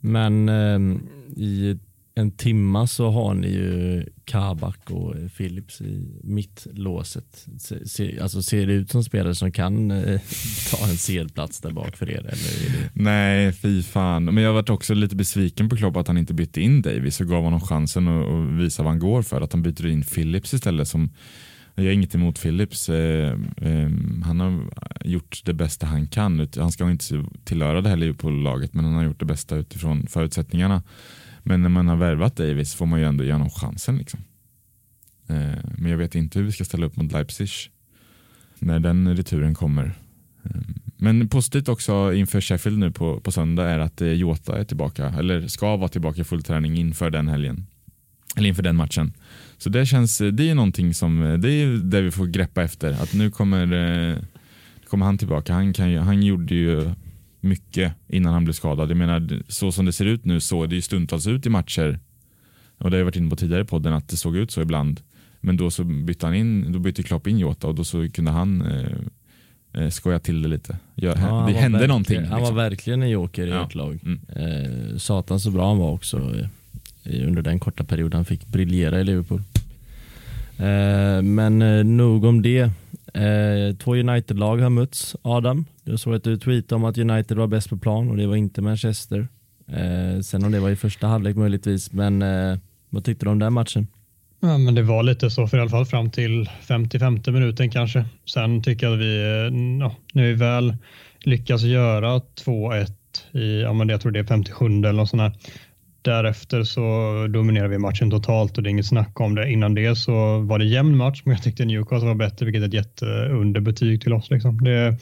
[0.00, 1.00] Men eh,
[1.36, 1.78] i
[2.16, 7.46] en timma så har ni ju Kabak och Philips i mittlåset.
[7.58, 10.20] Se, se, alltså ser det ut som spelare som kan eh,
[10.70, 12.18] ta en sedplats där bak för er?
[12.18, 12.90] Eller det...
[12.92, 14.24] Nej, fy fan.
[14.24, 17.26] Men jag varit också lite besviken på Klopp att han inte bytte in Davis och
[17.26, 19.40] gav honom chansen att visa vad han går för.
[19.40, 21.10] Att han byter in Philips istället som
[21.74, 22.88] jag har inget emot Philips.
[22.88, 23.90] Eh, eh,
[24.24, 24.70] han har
[25.04, 26.48] gjort det bästa han kan.
[26.56, 30.82] Han ska inte tillhöra det här Liverpool-laget men han har gjort det bästa utifrån förutsättningarna.
[31.46, 33.96] Men när man har värvat Davis får man ju ändå ge honom chansen.
[33.96, 34.20] Liksom.
[35.26, 37.48] Eh, men jag vet inte hur vi ska ställa upp mot Leipzig
[38.58, 39.98] när den returen kommer.
[40.44, 44.64] Ehm, men positivt också inför Sheffield nu på, på söndag är att eh, Jota är
[44.64, 47.66] tillbaka, eller ska vara tillbaka i full träning inför den helgen.
[48.36, 49.12] Eller inför den matchen.
[49.58, 52.62] Så det känns, eh, det är någonting som, eh, det är det vi får greppa
[52.62, 52.92] efter.
[52.92, 54.18] Att nu kommer,
[54.88, 55.52] kommer han tillbaka.
[55.54, 56.90] Han, kan, han gjorde ju
[57.44, 58.90] mycket innan han blev skadad.
[58.90, 61.98] Jag menar, så som det ser ut nu såg det ju stundtals ut i matcher.
[62.78, 64.62] Och det har jag varit inne på tidigare i podden att det såg ut så
[64.62, 65.00] ibland.
[65.40, 68.30] Men då så bytte han in, då bytte Klopp in Jota och då så kunde
[68.30, 70.76] han eh, eh skoja till det lite.
[70.94, 72.24] Gör, ja, det hände någonting.
[72.24, 72.56] Han liksom.
[72.56, 73.64] var verkligen en joker i ja.
[73.64, 74.00] ert lag.
[74.04, 74.20] Mm.
[74.28, 76.16] Eh, satan så bra han var också
[77.04, 79.42] eh, under den korta period han fick briljera i Liverpool.
[80.56, 82.70] Eh, men eh, nog om det.
[83.14, 85.64] Eh, två United-lag har mötts, Adam.
[85.84, 88.36] Jag såg att du tweetade om att United var bäst på plan och det var
[88.36, 89.28] inte Manchester.
[89.68, 92.58] Eh, sen om det var i första halvlek möjligtvis, men eh,
[92.90, 93.86] vad tyckte du om den matchen?
[94.40, 98.04] Ja, men det var lite så för i alla fall fram till 55 minuten kanske.
[98.24, 100.76] Sen tycker jag att vi, eh, ja, när vi väl
[101.20, 102.92] lyckas göra 2-1
[103.32, 105.32] i, ja men jag tror det är 57 eller något sånt här,
[106.04, 106.80] Därefter så
[107.30, 109.50] dominerade vi matchen totalt och det är inget snack om det.
[109.50, 112.66] Innan det så var det jämn match, men jag tyckte Newcastle var bättre, vilket är
[112.66, 114.30] ett jätteunderbetyg till oss.
[114.30, 114.64] Liksom.
[114.64, 114.96] Det,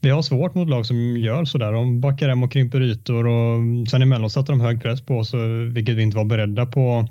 [0.00, 1.72] vi har svårt mot lag som gör sådär.
[1.72, 5.34] De backar hem och krymper ytor och sen emellanåt satte de hög press på oss,
[5.72, 7.08] vilket vi inte var beredda på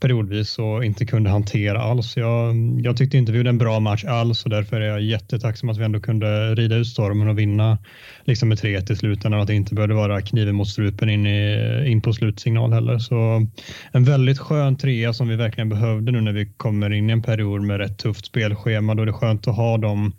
[0.00, 2.16] periodvis och inte kunde hantera alls.
[2.16, 5.68] Jag, jag tyckte inte vi gjorde en bra match alls och därför är jag jättetacksam
[5.68, 7.78] att vi ändå kunde rida ut stormen och vinna
[8.24, 11.26] liksom med 3-1 i slutändan och att det inte behövde vara kniven mot strupen in,
[11.26, 12.98] i, in på slutsignal heller.
[12.98, 13.46] Så
[13.92, 17.22] en väldigt skön trea som vi verkligen behövde nu när vi kommer in i en
[17.22, 18.94] period med rätt tufft spelschema.
[18.94, 20.12] Då är det skönt att ha dem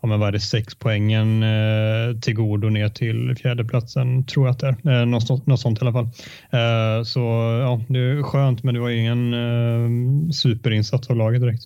[0.00, 4.52] ja, men vad är det, sex poängen eh, till godo ner till fjärdeplatsen tror jag
[4.52, 5.00] att det är.
[5.00, 6.08] Eh, något, något sånt i alla fall.
[6.50, 7.20] Eh, så
[7.60, 11.62] ja, det är skönt men det var ingen eh, superinsats av laget direkt.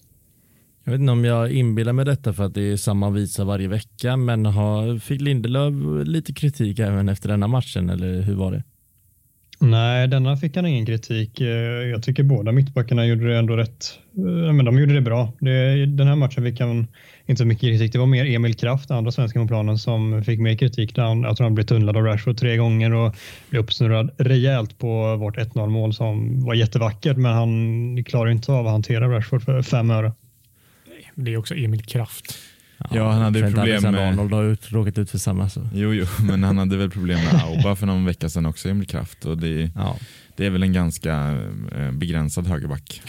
[0.84, 3.68] Jag vet inte om jag inbillar mig detta för att det är samma visa varje
[3.68, 5.74] vecka men har, fick Lindelöf
[6.06, 8.62] lite kritik även efter denna matchen eller hur var det?
[9.60, 11.40] Nej, denna fick han ingen kritik.
[11.40, 11.46] Eh,
[11.90, 13.98] jag tycker båda mittbackarna gjorde det ändå rätt.
[14.16, 15.32] Eh, men de gjorde det bra.
[15.40, 16.86] Det, den här matchen fick han
[17.26, 17.92] inte så mycket kritik.
[17.92, 20.94] Det var mer Emil Kraft, andra svensken på planen, som fick mer kritik.
[20.94, 23.16] Där han, jag tror han blev tunnlad av Rashford tre gånger och
[23.50, 28.66] blev uppsnurrad rejält på vårt 1-0 mål som var jättevackert, men han klarar inte av
[28.66, 30.12] att hantera Rashford för fem öre.
[31.14, 32.38] Det är också Emil Kraft.
[32.90, 34.08] Ja, han hade Trent problem med...
[34.08, 35.48] Arnold har ut, råkat ut för samma.
[35.48, 35.68] Så.
[35.74, 38.86] Jo, jo, men han hade väl problem med Auba för någon vecka sedan också, Emil
[38.86, 39.24] Kraft.
[39.24, 39.96] Och det, ja.
[40.36, 41.42] det är väl en ganska
[41.78, 43.02] eh, begränsad högerback.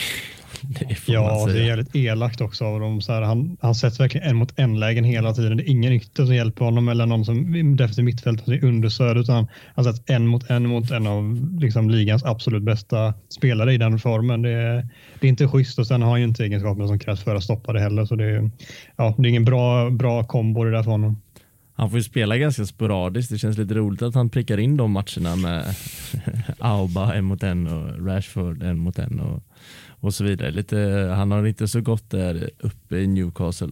[0.80, 3.02] Det ja, det är jävligt elakt också av dem.
[3.02, 5.58] Så här, han, han sätts verkligen en mot en lägen hela tiden.
[5.58, 9.18] Det är ingen ytter som hjälper honom eller någon som defensivt mittfält som är understöd
[9.18, 13.78] utan han sätts en mot en mot en av liksom, ligans absolut bästa spelare i
[13.78, 14.42] den formen.
[14.42, 14.88] Det är,
[15.20, 17.44] det är inte schysst och sen har han ju inte egenskaperna som krävs för att
[17.44, 18.06] stoppa det heller.
[18.06, 18.52] Så det är,
[18.96, 21.22] ja, det är ingen bra, bra kombo det där för honom.
[21.76, 23.32] Han får ju spela ganska sporadiskt.
[23.32, 25.76] Det känns lite roligt att han prickar in de matcherna med
[26.60, 29.20] Auba en mot en och Rashford en mot en.
[29.20, 29.44] Och
[30.06, 30.52] och så vidare.
[30.52, 30.78] Lite,
[31.16, 33.70] han har inte så gott där uppe i Newcastle.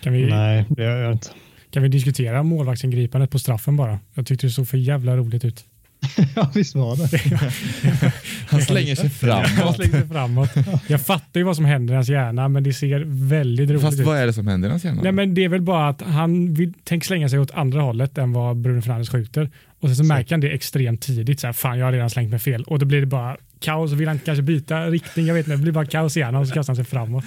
[0.00, 1.28] Kan vi, Nej, det gör jag inte.
[1.70, 3.98] Kan vi diskutera målvaktsingripandet på straffen bara?
[4.14, 5.64] Jag tyckte det såg för jävla roligt ut.
[6.36, 8.12] ja, visst var det.
[8.46, 9.46] han slänger sig framåt.
[9.46, 10.50] han slänger sig framåt.
[10.86, 13.92] Jag fattar ju vad som händer i hans hjärna, men det ser väldigt roligt Fast
[13.92, 13.98] ut.
[13.98, 15.02] Fast vad är det som händer i hans hjärna?
[15.02, 18.18] Nej, men det är väl bara att han vill, tänker slänga sig åt andra hållet
[18.18, 19.50] än vad Bruno Fernandes skjuter.
[19.80, 20.08] Och sen så, så.
[20.08, 21.40] märker han det extremt tidigt.
[21.40, 22.62] Så här, Fan, jag har redan slängt mig fel.
[22.62, 23.92] Och då blir det bara kaos.
[23.92, 25.26] Vill han kanske byta riktning?
[25.26, 25.56] Jag vet inte.
[25.56, 27.24] Det blir bara kaos i hjärnan och så kastar han sig framåt.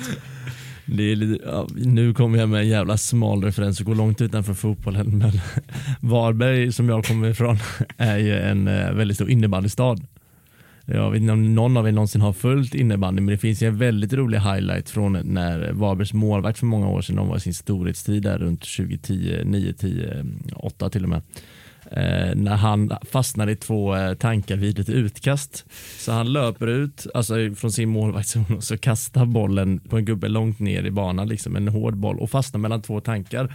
[0.86, 4.22] Det är lite, ja, nu kommer jag med en jävla smal referens och går långt
[4.22, 5.17] utanför fotbollen.
[5.17, 5.32] Men
[6.00, 7.58] Varberg som jag kommer ifrån
[7.98, 9.98] är ju en eh, väldigt stor innebandystad.
[10.86, 13.78] Jag vet inte om någon av er någonsin har följt innebandy men det finns en
[13.78, 17.54] väldigt rolig highlight från när Varbergs målvakt för många år sedan, de var i sin
[17.54, 21.22] storhetstid där runt 2010, 9, 10, 8 till och med
[21.97, 25.65] Eh, när han fastnar i två eh, tankar vid ett utkast.
[25.97, 30.27] Så han löper ut alltså, från sin målvaktszon och så kastar bollen på en gubbe
[30.27, 33.53] långt ner i banan, liksom en hård boll och fastnar mellan två tankar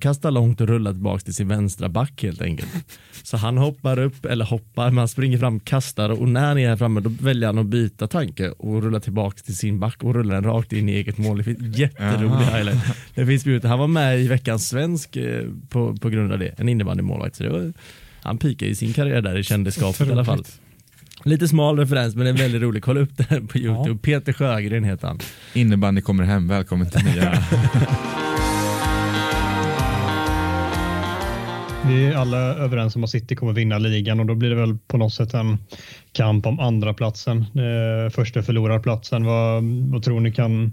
[0.00, 2.68] kasta långt och rulla tillbaka till sin vänstra back helt enkelt.
[3.22, 6.68] Så han hoppar upp, eller hoppar, men han springer fram, kastar och när han är
[6.68, 10.14] här framme då väljer han att byta tanke och rulla tillbaka till sin back och
[10.14, 11.38] rullar den rakt in i eget mål.
[11.38, 12.78] Det finns jätterolig highlight.
[13.14, 13.64] Det finns ut.
[13.64, 17.36] Han var med i veckans svensk eh, på, på grund av det, en innebandymålvakt.
[17.36, 17.72] Så det var,
[18.22, 20.44] han pikade i sin karriär där i kändisskapet i alla fall.
[21.24, 22.82] Lite smal referens men en väldigt rolig.
[22.82, 23.90] Kolla upp det på Youtube.
[23.90, 23.98] Ja.
[24.02, 25.18] Peter Sjögren heter han.
[25.54, 26.48] Innebandy kommer hem.
[26.48, 27.32] Välkommen till nya.
[31.86, 34.78] Vi är alla överens om att City kommer vinna ligan och då blir det väl
[34.86, 35.58] på något sätt en
[36.12, 37.38] kamp om andra platsen.
[37.38, 39.24] Eh, första förlorarplatsen.
[39.24, 40.72] Vad, vad tror ni kan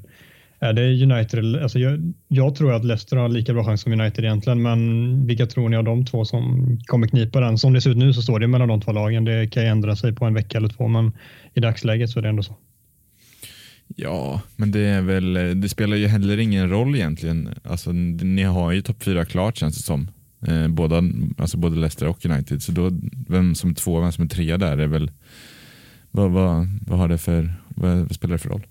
[0.60, 1.64] är det United?
[1.64, 5.46] Alltså jag, jag, tror att Leicester har lika bra chans som United egentligen, men vilka
[5.46, 7.58] tror ni av de två som kommer knipa den?
[7.58, 9.26] Som det ser ut nu så står det mellan de två lagen.
[9.26, 11.12] Det kan ju ändra sig på en vecka eller två, men
[11.54, 12.56] i dagsläget så är det ändå så.
[13.96, 17.50] Ja, men det är väl, det spelar ju heller ingen roll egentligen.
[17.64, 20.08] Alltså, ni har ju topp fyra klart känns det som.
[20.42, 21.04] Eh, båda,
[21.38, 22.92] alltså både Leicester och United, så då
[23.28, 25.12] vem som är två, vem som är tre där är väl,
[26.12, 28.66] vad, vad, vad har det för, vad, vad spelar det för roll?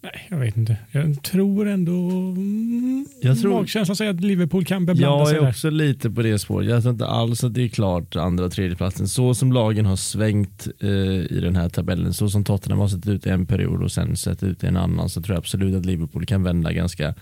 [0.00, 0.76] Nej, jag vet inte.
[0.92, 2.10] Jag tror ändå...
[2.10, 6.22] Mm, jag tror, magkänslan säger att Liverpool kan beblanda sig Jag är också lite på
[6.22, 6.68] det spåret.
[6.68, 9.08] Jag tror inte alls att det är klart andra och tredjeplatsen.
[9.08, 10.88] Så som lagen har svängt eh,
[11.36, 14.16] i den här tabellen, så som Tottenham har sett ut i en period och sen
[14.16, 17.14] sett ut i en annan, så tror jag absolut att Liverpool kan vända ganska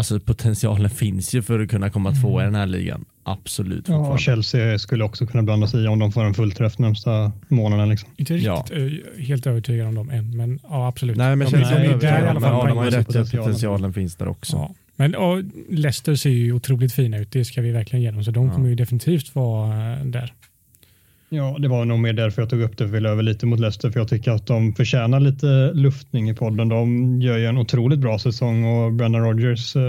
[0.00, 2.52] Alltså potentialen finns ju för att kunna komma två i mm.
[2.52, 3.04] den här ligan.
[3.22, 3.88] Absolut.
[3.88, 7.32] Ja, och Chelsea skulle också kunna blanda sig i om de får en fullträff närmsta
[7.48, 7.88] månaden.
[7.88, 8.08] Liksom.
[8.16, 8.64] Inte riktigt ja.
[9.18, 11.16] helt övertygad om dem än, men ja, absolut.
[11.16, 12.52] Nej, men Chelsea de, de, de, där i alla fall.
[12.52, 13.46] Ja, de har ju rätt potentialen.
[13.46, 14.56] potentialen finns där också.
[14.56, 14.74] Ja.
[14.96, 18.30] Men och Leicester ser ju otroligt fina ut, det ska vi verkligen ge dem, så
[18.30, 18.54] de ja.
[18.54, 20.32] kommer ju definitivt vara eh, där.
[21.32, 23.60] Ja, det var nog mer därför jag tog upp det och ville över lite mot
[23.60, 26.68] Leicester, för jag tycker att de förtjänar lite luftning i podden.
[26.68, 29.82] De gör ju en otroligt bra säsong och Brendan Rodgers, eh,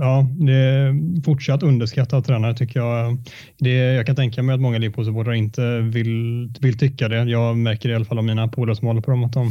[0.00, 3.18] ja, det är fortsatt underskattad tränare tycker jag.
[3.58, 7.24] Det, jag kan tänka mig att många Liverpool-supportrar inte vill, vill tycka det.
[7.24, 9.50] Jag märker det i alla fall av mina polare som håller på dem, att de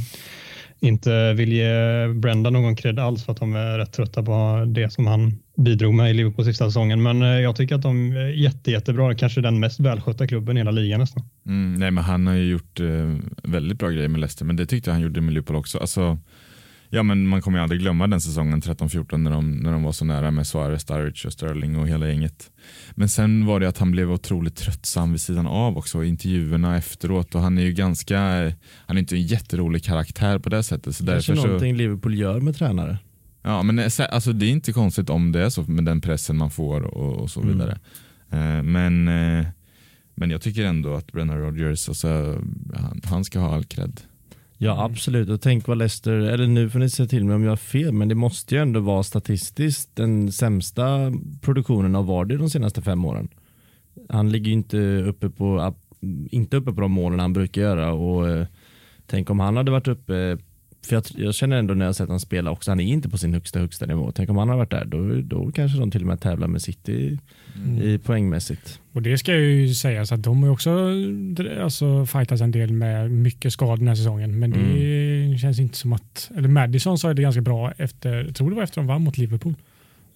[0.79, 4.89] inte vill ge Brenda någon cred alls för att de är rätt trötta på det
[4.89, 7.03] som han bidrog med i Liverpool sista säsongen.
[7.03, 9.15] Men eh, jag tycker att de är jätte, jättebra.
[9.15, 11.23] Kanske den mest välskötta klubben i hela ligan nästan.
[11.45, 14.65] Mm, nej, men han har ju gjort eh, väldigt bra grejer med Leicester, men det
[14.65, 15.77] tyckte jag han gjorde med Liverpool också.
[15.77, 16.17] Alltså,
[16.89, 19.91] Ja, men man kommer ju aldrig glömma den säsongen 13-14 när de, när de var
[19.91, 22.51] så nära med Suarez, Sturridge och Sterling och hela gänget.
[22.91, 27.35] Men sen var det att han blev otroligt tröttsam vid sidan av också, intervjuerna efteråt
[27.35, 28.19] och han är ju ganska,
[28.85, 30.95] han är inte en jätterolig karaktär på det sättet.
[30.95, 32.97] Så Kanske därför någonting så, Liverpool gör med tränare.
[33.41, 36.51] Ja, men alltså, det är inte konstigt om det är så med den pressen man
[36.51, 37.53] får och, och så mm.
[37.53, 37.79] vidare.
[38.29, 38.71] Mm.
[38.71, 39.07] Men,
[39.39, 39.47] eh,
[40.15, 42.07] men jag tycker ändå att Brennan Rodgers, alltså,
[42.75, 44.01] han, han ska ha all cred.
[44.61, 44.85] Ja mm.
[44.85, 47.57] absolut och tänk vad Leicester, eller nu får ni säga till mig om jag har
[47.57, 52.81] fel, men det måste ju ändå vara statistiskt den sämsta produktionen av Vardy de senaste
[52.81, 53.27] fem åren.
[54.09, 55.73] Han ligger ju inte uppe på,
[56.31, 58.47] inte uppe på de målen han brukar göra och eh,
[59.05, 60.37] tänk om han hade varit uppe
[60.85, 63.17] för jag, jag, känner ändå när jag sett honom spela också, han är inte på
[63.17, 64.11] sin högsta högsta nivå.
[64.11, 66.61] Tänk om han har varit där, då, då kanske de till och med tävlar med
[66.61, 67.19] City
[67.55, 67.81] mm.
[67.81, 68.79] i poängmässigt.
[68.93, 70.91] Och det ska ju sägas att de har också
[71.61, 74.39] alltså, fightats en del med mycket skador den här säsongen.
[74.39, 75.37] Men det mm.
[75.37, 78.63] känns inte som att, eller Madison sa det ganska bra efter, jag tror det var
[78.63, 79.55] efter de vann mot Liverpool.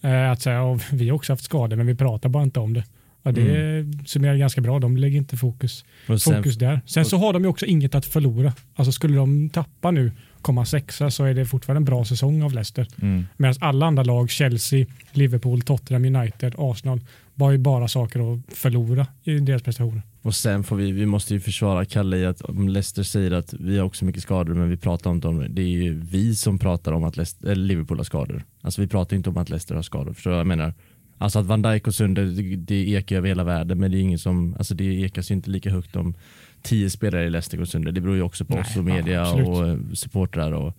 [0.01, 2.83] Eh, att säga, vi har också haft skador men vi pratar bara inte om det.
[3.23, 4.05] Ja, det mm.
[4.05, 4.79] summerar ganska bra.
[4.79, 6.81] De lägger inte fokus, sen, fokus där.
[6.85, 8.53] Sen så har de ju också inget att förlora.
[8.75, 10.11] Alltså skulle de tappa nu
[10.43, 12.87] komma sexa så är det fortfarande en bra säsong av Leicester.
[13.01, 13.25] Mm.
[13.37, 16.99] Medan alla andra lag, Chelsea, Liverpool, Tottenham United, Arsenal,
[17.39, 20.01] har ju bara saker att förlora i deras prestationer.
[20.21, 23.53] Och sen får vi, vi måste ju försvara Kalle i att om Leicester säger att
[23.53, 25.47] vi har också mycket skador men vi pratar inte om det.
[25.47, 28.43] Det är ju vi som pratar om att Leicester, Liverpool har skador.
[28.61, 30.13] Alltså vi pratar inte om att Leicester har skador.
[30.13, 30.73] Förstår du vad jag menar?
[31.17, 34.01] Alltså att Van Dijk och Sunder, det, det ekar över hela världen men det är
[34.01, 36.13] ingen som, alltså det ekas ju inte lika högt om
[36.63, 37.91] tio spelare i Leicester går sönder.
[37.91, 40.51] Det beror ju också på Nej, oss och media ja, och eh, supportrar.
[40.51, 40.77] Och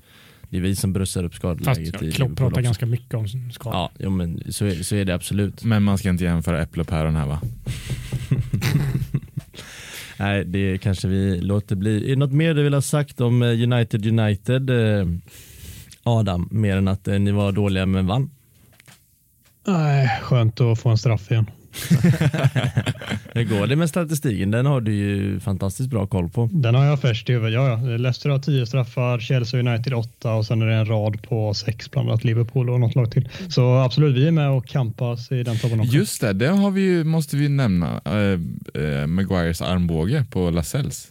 [0.48, 2.00] det är vi som brussar upp skadeläget.
[2.00, 3.78] Fast Klopp pratar ganska mycket om skador.
[3.78, 5.64] Ja, ja men så är, så är det absolut.
[5.64, 7.40] Men man ska inte jämföra äpple och päron här va?
[10.18, 12.04] Nej, det kanske vi låter bli.
[12.04, 14.70] Är det något mer du vill ha sagt om eh, United United?
[14.70, 15.06] Eh,
[16.02, 18.30] Adam, mer än att ni var dåliga men vann?
[19.66, 21.46] Nej, skönt att få en straff igen.
[23.32, 24.50] Hur går det med statistiken?
[24.50, 26.48] Den har du ju fantastiskt bra koll på.
[26.52, 27.54] Den har jag färskt i huvudet.
[27.54, 27.96] Ja, ja.
[27.96, 31.90] Leicester har tio straffar, Chelsea United åtta och sen är det en rad på sex
[31.90, 33.28] bland annat Liverpool och något lag till.
[33.48, 35.96] Så absolut, vi är med och kampas i den toppen också.
[35.96, 38.00] Just det, det har vi ju, måste vi nämna.
[38.04, 38.40] Äh,
[38.82, 41.08] äh, Maguires armbåge på Lasells.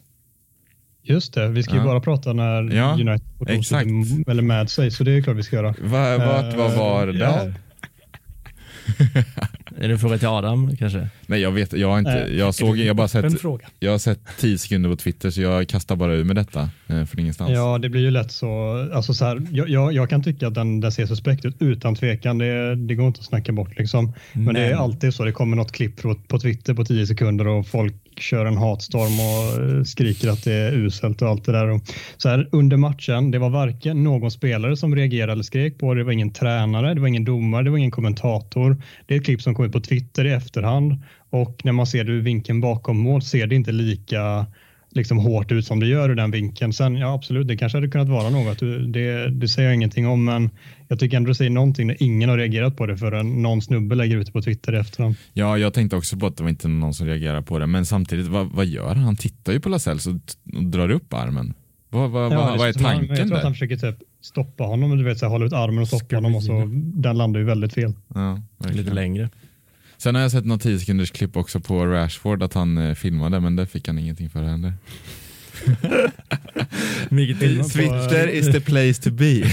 [1.05, 1.85] Just det, vi ska ju ja.
[1.85, 3.87] bara prata när ja, United exakt.
[4.27, 5.75] eller med sig, så det är klart vi ska göra.
[5.81, 7.53] Va, vart, vad var uh, där?
[8.97, 9.23] Ja.
[9.77, 11.07] är det en fråga till Adam kanske?
[11.27, 13.67] Nej jag vet, jag har inte, jag såg, jag bara sett, fråga.
[13.79, 17.05] jag har sett 10 sekunder på Twitter så jag kastar bara ur med detta eh,
[17.05, 17.51] från ingenstans.
[17.51, 18.49] Ja, det blir ju lätt så.
[18.93, 21.95] Alltså så här, jag, jag, jag kan tycka att den, den ser suspekt ut utan
[21.95, 22.37] tvekan.
[22.37, 24.13] Det, det går inte att snacka bort liksom.
[24.33, 25.23] Men, Men det är alltid så.
[25.23, 29.19] Det kommer något klipp på, på Twitter på 10 sekunder och folk kör en hatstorm
[29.19, 31.67] och eh, skriker att det är uselt och allt det där.
[31.67, 31.81] Och
[32.17, 35.99] så här, under matchen, det var varken någon spelare som reagerade eller skrek på det.
[35.99, 38.81] Det var ingen tränare, det var ingen domare, det var ingen kommentator.
[39.05, 42.11] Det är ett klipp som kommer på Twitter i efterhand och när man ser det
[42.11, 44.45] ur vinkeln bakom mål ser det inte lika
[44.95, 46.73] liksom hårt ut som det gör ur den vinkeln.
[46.73, 48.59] Sen ja absolut, det kanske hade kunnat vara något.
[48.93, 50.49] Det, det säger jag ingenting om, men
[50.87, 53.95] jag tycker ändå det säger någonting när ingen har reagerat på det förrän någon snubbe
[53.95, 55.15] lägger ut det på Twitter efterhand.
[55.33, 57.85] Ja, jag tänkte också på att det var inte någon som reagerar på det, men
[57.85, 59.03] samtidigt, vad, vad gör han?
[59.03, 60.15] Han tittar ju på Lasells och,
[60.63, 61.53] drar upp armen.
[61.89, 63.35] Vad, vad, ja, vad, vad är tanken han, Jag tror där?
[63.35, 66.15] att han försöker typ stoppa honom, du vet, så här, hålla ut armen och stoppa
[66.15, 67.93] honom och så den landar ju väldigt fel.
[68.13, 68.41] Ja,
[68.73, 69.29] Lite längre.
[70.03, 73.39] Sen har jag sett något 10 sekunders klipp också på Rashford att han eh, filmade
[73.39, 74.73] men det fick han ingenting för heller.
[77.73, 79.43] Twitter is the place to be.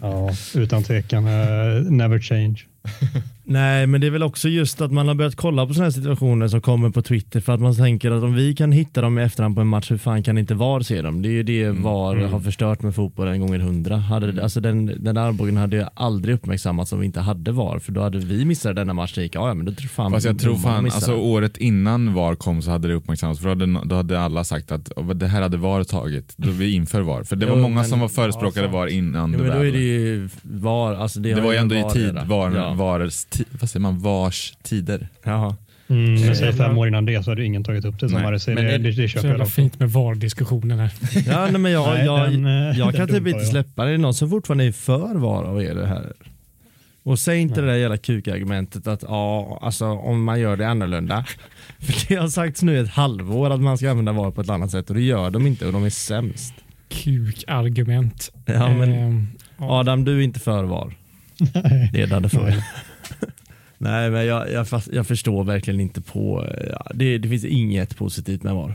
[0.00, 1.26] ja, utan tvekan.
[1.26, 2.64] Uh, never change.
[3.44, 5.90] Nej, men det är väl också just att man har börjat kolla på sådana här
[5.90, 9.18] situationer som kommer på Twitter för att man tänker att om vi kan hitta dem
[9.18, 11.22] i efterhand på en match, hur fan kan inte VAR se dem?
[11.22, 11.82] Det är ju det mm.
[11.82, 12.32] VAR mm.
[12.32, 13.96] har förstört med fotboll en gånger hundra.
[13.96, 14.42] Hade, mm.
[14.42, 17.92] alltså den, den där armbågen hade ju aldrig uppmärksammats om vi inte hade VAR, för
[17.92, 19.28] då hade vi missat denna matchen.
[19.32, 22.62] Ja, ja, men då tror fan Fast jag tror fan, alltså året innan VAR kom
[22.62, 25.56] så hade det uppmärksammats, för då hade, då hade alla sagt att det här hade
[25.56, 27.24] VAR tagit, då vi inför VAR.
[27.24, 29.56] För det var jo, många men, som var förespråkade ja, VAR innan jo, det men
[29.56, 32.71] då är det ju VAR, alltså det, det var ju ändå i tid, VAR, ja.
[32.76, 33.26] VARs,
[33.60, 35.08] vad säger man, vars tider.
[35.24, 35.56] Jaha.
[35.88, 38.46] Mm, men säg fem år innan det så hade ingen tagit upp det som RC.
[38.46, 39.48] Det, det, det, det köper jag.
[39.48, 40.92] fint med VAR-diskussionen här.
[41.26, 43.88] Ja, nej, men jag, nej, jag, den, jag, jag kan typ inte släppa det.
[43.90, 46.12] Är det någon som fortfarande är för VAR av er här?
[47.02, 47.66] Och säg inte nej.
[47.66, 51.24] det där jävla kukargumentet att ja, alltså om man gör det annorlunda.
[51.78, 54.70] För det har sagts nu ett halvår att man ska använda VAR på ett annat
[54.70, 56.54] sätt och det gör de inte och de är sämst.
[56.88, 58.32] Kukargument.
[58.46, 60.94] Ja, men ehm, Adam, du är inte för VAR.
[61.54, 61.90] Nej.
[61.92, 62.54] Ledande fråga.
[63.78, 68.42] Nej, men jag, jag, jag, förstår verkligen inte på, ja, det, det finns inget positivt
[68.42, 68.74] med VAR.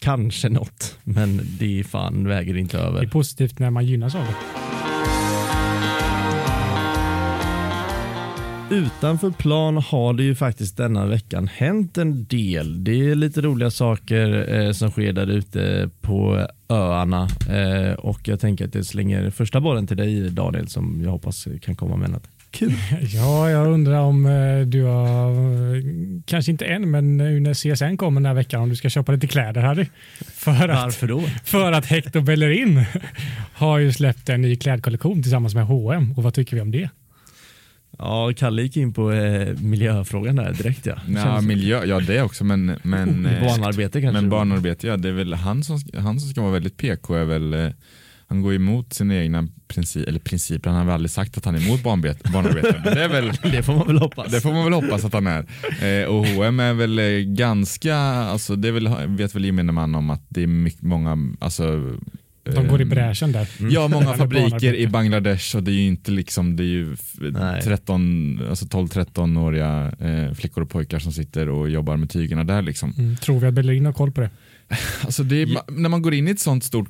[0.00, 3.00] Kanske något, men det fan väger inte över.
[3.00, 4.34] Det är positivt när man gynnas av det.
[8.72, 12.84] Utanför plan har det ju faktiskt denna veckan hänt en del.
[12.84, 18.40] Det är lite roliga saker eh, som sker där ute på öarna eh, och jag
[18.40, 22.10] tänker att jag slänger första bollen till dig Daniel som jag hoppas kan komma med
[22.10, 22.72] något kul.
[23.00, 25.32] Ja, jag undrar om eh, du har,
[26.26, 29.12] kanske inte än, men nu när CSN kommer den här veckan, om du ska köpa
[29.12, 29.86] lite kläder Harry.
[30.34, 31.22] För Varför då?
[31.44, 32.84] För att Hector Bellerin
[33.54, 36.88] har ju släppt en ny klädkollektion tillsammans med H&M och vad tycker vi om det?
[37.98, 40.96] Ja, Kalle gick in på eh, miljöfrågan där direkt ja.
[41.08, 44.20] Ja, miljö, ja det också men, men oh, barnarbete kanske.
[44.20, 47.24] Men barnarbete, ja det är väl han som, han som ska vara väldigt PK är
[47.24, 47.70] väl eh,
[48.32, 51.54] han går emot sina egna principer, eller principer, han har väl aldrig sagt att han
[51.54, 52.82] är emot barnarbete.
[52.84, 54.32] det, är väl, det får man väl hoppas.
[54.32, 55.46] Det får man väl hoppas att han är.
[55.82, 59.94] Eh, och H&M är väl eh, ganska, alltså det är väl, vet väl gemene man
[59.94, 61.96] om att det är mycket, många, alltså
[62.44, 63.48] de går i bräschen där.
[63.60, 63.72] Mm.
[63.72, 66.96] Ja, många fabriker i Bangladesh och det är ju inte liksom, det är ju
[67.64, 72.94] 13, alltså 12-13-åriga eh, flickor och pojkar som sitter och jobbar med tygerna där liksom.
[72.98, 73.16] Mm.
[73.16, 74.30] Tror vi att Bellerin har koll på det?
[75.04, 75.64] Alltså är, ja.
[75.68, 76.88] När man går in i ett sånt stort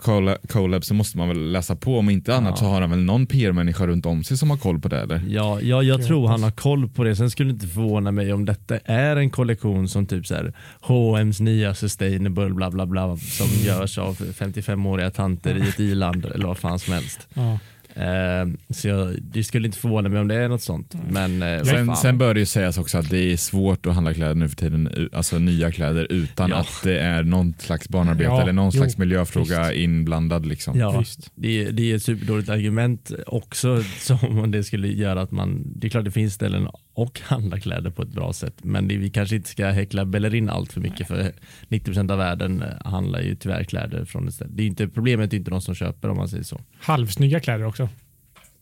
[0.48, 2.56] collab så måste man väl läsa på, om inte annat ja.
[2.56, 5.22] så har han väl någon PR-människa runt om sig som har koll på det eller?
[5.28, 7.16] Ja, ja jag tror han har koll på det.
[7.16, 10.52] Sen skulle det inte förvåna mig om detta är en kollektion som typ så här
[10.80, 13.66] H&M's nya sustainable bla bla bla som mm.
[13.66, 17.28] görs av 55-åriga tanter i ett i-land eller vad fan som helst.
[17.34, 17.58] Ja.
[17.94, 20.94] Eh, så jag, det skulle inte förvåna mig om det är något sånt.
[21.08, 24.14] Men, eh, sen, sen bör det ju sägas också att det är svårt att handla
[24.14, 26.56] kläder nu för tiden, alltså nya kläder utan ja.
[26.56, 29.72] att det är någon slags barnarbete ja, eller någon jo, slags miljöfråga visst.
[29.72, 30.46] inblandad.
[30.46, 30.78] Liksom.
[30.78, 35.62] Ja, det, det är ett superdåligt argument också som om det skulle göra att man,
[35.76, 38.54] det är klart det finns ställen och handla kläder på ett bra sätt.
[38.62, 41.32] Men det, vi kanske inte ska häckla Bellerin allt för mycket för
[41.68, 44.50] 90% av världen handlar ju tyvärr kläder från ett ställe.
[44.54, 46.60] Det är inte, problemet är inte de som köper om man säger så.
[46.80, 47.88] Halvsnygga kläder också.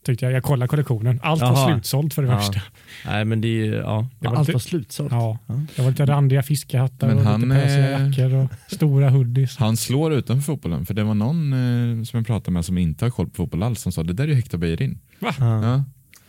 [0.05, 0.33] Tyckte jag.
[0.33, 1.19] Jag kollade kollektionen.
[1.23, 1.51] Allt Jaha.
[1.51, 2.35] var slutsålt för det ja.
[2.35, 2.61] värsta.
[3.05, 5.11] Nej men det är ja, det var allt lite, var slutsålt.
[5.11, 5.37] Ja.
[5.75, 9.57] Det var lite randiga fiskehattar men och han, lite pösiga jackor och stora hoodies.
[9.57, 13.05] Han slår utanför fotbollen för det var någon eh, som jag pratade med som inte
[13.05, 14.99] har koll på fotboll alls som sa det där är ju Hector Beijerin.
[15.19, 15.33] Va?
[15.39, 15.83] Ja.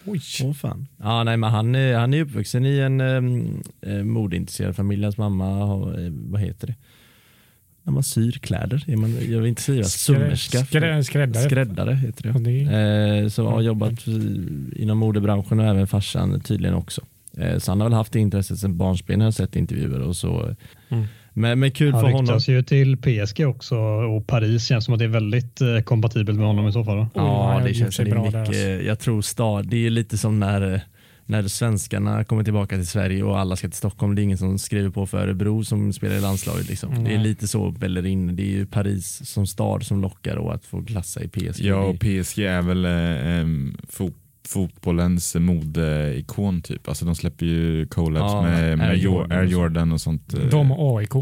[0.04, 0.20] Oj.
[0.42, 0.88] Oh, fan.
[0.96, 3.00] Ja, nej, men han, är, han är uppvuxen i en
[3.80, 5.02] eh, modeintresserad familj.
[5.02, 6.74] Hans mamma har, eh, vad heter det?
[7.82, 8.84] När man syr kläder.
[8.86, 10.64] Är man, jag vill inte säga sömmerska.
[10.64, 11.44] Skrä, skräddare.
[11.44, 12.38] Skräddare heter det.
[12.38, 14.06] det eh, så har jobbat
[14.76, 17.00] inom modebranschen och även farsan tydligen också.
[17.36, 20.16] Eh, så han har väl haft det intresset sedan barnsben har jag sett intervjuer och
[20.16, 20.54] så.
[20.88, 21.06] Mm.
[21.32, 22.26] Men, men kul han för honom.
[22.26, 25.80] Han ryktas ju till PSG också och Paris känns som att det är väldigt eh,
[25.80, 27.06] kompatibelt med honom i så fall.
[27.14, 28.34] Ja, det känns det mycket.
[28.34, 28.54] Alltså.
[28.62, 30.82] Jag tror stad, det är lite som när
[31.26, 34.14] när svenskarna kommer tillbaka till Sverige och alla ska till Stockholm.
[34.14, 36.68] Det är ingen som skriver på för Örebro som spelar i landslaget.
[36.68, 36.92] Liksom.
[36.92, 37.04] Mm.
[37.04, 38.36] Det är lite så Bellerin.
[38.36, 41.64] Det är ju Paris som stad som lockar och att få klassa i PSG.
[41.64, 44.16] Ja, och PSG är väl eh, fot
[44.48, 46.88] fotbollens modeikon typ.
[46.88, 50.34] Alltså de släpper ju collabs ja, med, med Air, Jordan, Air Jordan och sånt.
[50.34, 50.40] Eh.
[50.40, 51.14] De och AIK.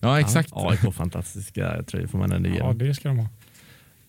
[0.00, 0.50] Ja, exakt.
[0.54, 3.28] Ja, AIK fantastiska tröjor får man ändå ge Ja, det ska de ha.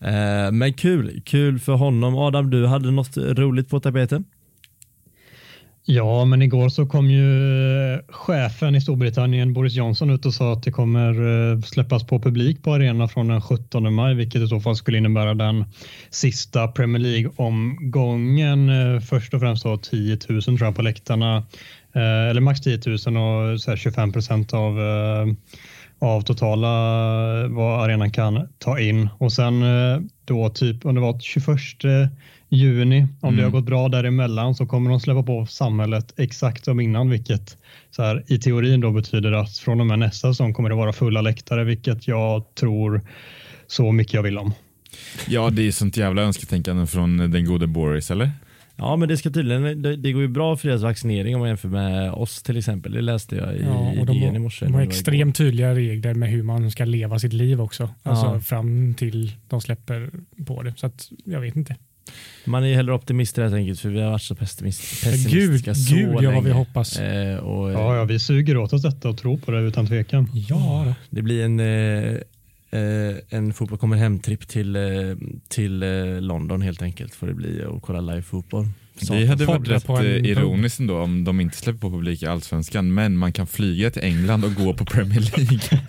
[0.01, 2.15] Eh, men kul, kul för honom.
[2.15, 4.25] Adam, du hade något roligt på tapeten?
[5.91, 10.53] Ja, men igår så kom ju eh, chefen i Storbritannien, Boris Johnson, ut och sa
[10.53, 11.09] att det kommer
[11.53, 14.97] eh, släppas på publik på arenan från den 17 maj, vilket i så fall skulle
[14.97, 15.65] innebära den
[16.09, 18.69] sista Premier League-omgången.
[18.69, 21.45] Eh, först och främst då 10 000 tror jag på läktarna,
[21.93, 24.79] eller max 10 000 och så 25 procent av
[25.99, 26.67] av totala
[27.47, 29.63] vad arenan kan ta in och sen
[30.25, 31.57] då typ om det var 21
[32.49, 33.01] juni.
[33.01, 33.35] Om mm.
[33.35, 33.51] det har mm.
[33.51, 37.57] gått bra däremellan så kommer de släppa på samhället exakt som innan, vilket
[37.91, 40.93] så här, i teorin då betyder att från och med nästa säsong kommer det vara
[40.93, 43.01] fulla läktare, vilket jag tror
[43.67, 44.53] så mycket jag vill om.
[45.27, 48.31] Ja, det är sånt jävla önsketänkande från den gode Boris, eller?
[48.79, 51.49] Ja, men det ska tydligen, det, det går ju bra för deras vaccinering om man
[51.49, 52.91] jämför med oss till exempel.
[52.91, 54.65] Det läste jag i, ja, och de, DN i morse.
[54.65, 57.89] De har extremt tydliga regler med hur man ska leva sitt liv också.
[58.03, 58.39] Alltså ja.
[58.39, 60.09] fram till de släpper
[60.45, 60.73] på det.
[60.77, 61.75] Så att, jag vet inte.
[62.45, 65.77] Man är ju hellre optimist helt enkelt för vi har varit så pessimist, pessimistiska gud,
[65.77, 66.23] så gud, länge.
[66.23, 66.99] ja vad vi hoppas.
[66.99, 70.29] Eh, och, ja, ja, vi suger åt oss detta och tror på det utan tvekan.
[70.33, 72.17] Ja, det blir en eh,
[72.69, 74.81] eh en fotboll kommer hem-tripp till, eh,
[75.47, 78.67] till eh, London helt enkelt får det bli och kolla live-fotboll.
[79.07, 79.89] Det hade varit rätt
[80.25, 84.03] ironiskt ändå om de inte släpper på publik i Allsvenskan men man kan flyga till
[84.03, 85.59] England och gå på Premier League.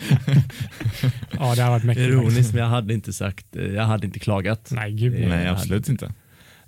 [1.31, 2.09] ja det har varit mäktigt.
[2.09, 4.70] Ironiskt men jag hade inte sagt, jag hade inte klagat.
[4.72, 6.12] Nej, gud, nej absolut inte.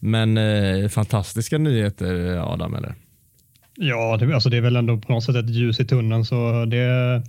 [0.01, 2.95] Men eh, fantastiska nyheter Adam eller?
[3.77, 6.65] Ja, det, alltså det är väl ändå på något sätt ett ljus i tunneln så
[6.65, 7.23] det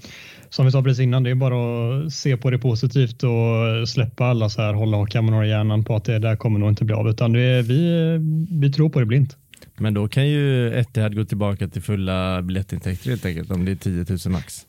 [0.53, 4.25] som vi sa precis innan, det är bara att se på det positivt och släppa
[4.25, 6.95] alla så här hålla kamerorna i hjärnan på att det där kommer nog inte bli
[6.95, 8.17] av utan det, vi,
[8.51, 9.37] vi tror på det blint.
[9.77, 13.75] Men då kan ju Etihad gå tillbaka till fulla biljettintäkter helt enkelt om det är
[13.75, 14.67] 10 000 max.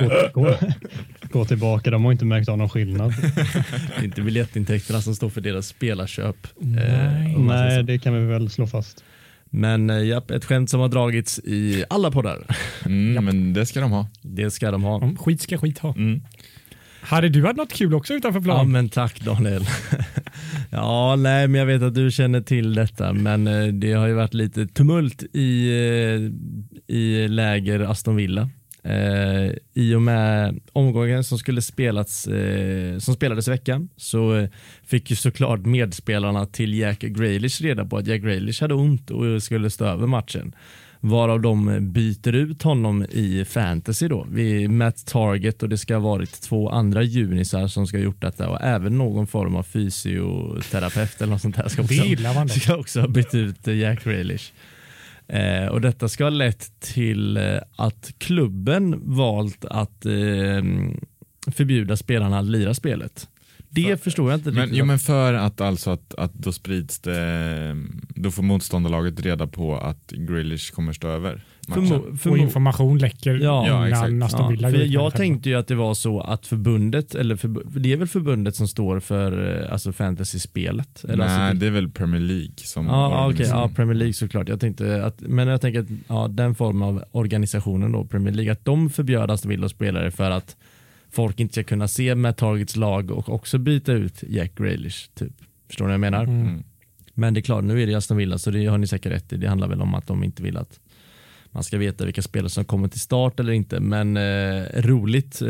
[0.00, 0.56] gå, gå,
[1.32, 3.10] gå, tillbaka, de har inte märkt av någon skillnad.
[3.96, 6.36] det är inte biljettintäkterna som står för deras spelarköp.
[6.58, 9.04] Nej, eh, Nej det kan vi väl slå fast.
[9.54, 12.46] Men eh, japp, ett skämt som har dragits i alla poddar.
[12.84, 14.08] Mm, men det ska de ha.
[14.22, 15.02] Det ska de ha.
[15.02, 15.94] Mm, skit ska skit ha.
[15.94, 16.22] Mm.
[17.02, 18.56] Hade du haft något kul också utanför plan?
[18.56, 19.64] Ja men tack Daniel.
[20.70, 24.14] ja nej men jag vet att du känner till detta men eh, det har ju
[24.14, 28.50] varit lite tumult i, eh, i läger Aston Villa.
[28.84, 34.48] Eh, I och med omgången som skulle spelats eh, som spelades i veckan så eh,
[34.84, 39.42] fick ju såklart medspelarna till Jack Grealish reda på att Jack Grealish hade ont och
[39.42, 40.54] skulle stå över matchen.
[41.00, 46.00] Varav de byter ut honom i fantasy då vid Matt Target och det ska ha
[46.00, 51.20] varit två andra junisar som ska ha gjort detta och även någon form av fysioterapeut
[51.20, 54.52] eller något sånt där ska också, ska också ha bytt ut Jack Grealish.
[55.32, 60.62] Eh, och detta ska ha lett till eh, att klubben valt att eh,
[61.52, 63.28] förbjuda spelarna att lira spelet.
[63.68, 64.50] Det för, förstår jag inte.
[64.50, 67.76] Men, jo, men för att alltså att, att då sprids det,
[68.08, 71.44] då får motståndarlaget reda på att Grealish kommer stå över.
[71.68, 75.74] För, för, och information läcker ja, innan Aston Villa ja, Jag tänkte ju att det
[75.74, 79.92] var så att förbundet, eller för, det är väl förbundet som står för eh, alltså
[79.92, 81.04] fantasy-spelet?
[81.04, 84.48] Nej, alltså, det är väl Premier League som ja, okay, ja, Premier League såklart.
[84.48, 88.52] Jag tänkte att, men jag tänker att ja, den formen av organisationen då, Premier League,
[88.52, 90.56] att de förbjöd Aston Villa spelare för att
[91.10, 95.10] folk inte ska kunna se med Targets lag och också byta ut Jack Grealish.
[95.14, 95.32] Typ.
[95.66, 96.24] Förstår ni vad jag menar?
[96.24, 96.64] Mm.
[97.14, 99.32] Men det är klart, nu är det Aston Villa så det har ni säkert rätt
[99.32, 99.36] i.
[99.36, 100.80] Det handlar väl om att de inte vill att
[101.52, 103.80] man ska veta vilka spelare som kommer till start eller inte.
[103.80, 105.48] Men eh, roligt, eh,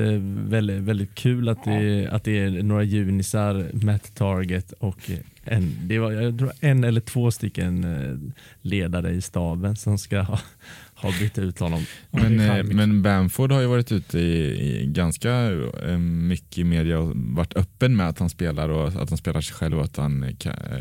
[0.49, 5.11] väldigt, väldigt kul att det, att det är några junisar, Matt Target och
[5.45, 10.21] en, det var, jag tror en eller två stycken eh, ledare i staben som ska
[10.21, 10.41] ha,
[11.03, 11.87] har bytt ut honom.
[12.11, 15.31] Men, eh, men Bamford har ju varit ute i, i ganska
[15.87, 19.41] eh, mycket i media och varit öppen med att han spelar och att han spelar
[19.41, 20.37] sig själv och att han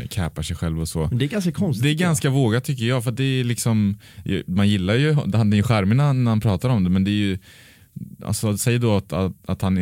[0.09, 1.05] capar sig själv och så.
[1.07, 1.83] det är ganska konstigt.
[1.83, 2.33] Det är ganska jag.
[2.33, 3.97] vågat tycker jag för det är liksom,
[4.45, 7.13] man gillar ju, han är ju charmig när han pratar om det men det är
[7.13, 7.37] ju
[8.25, 9.77] Alltså, säg då att, att, att han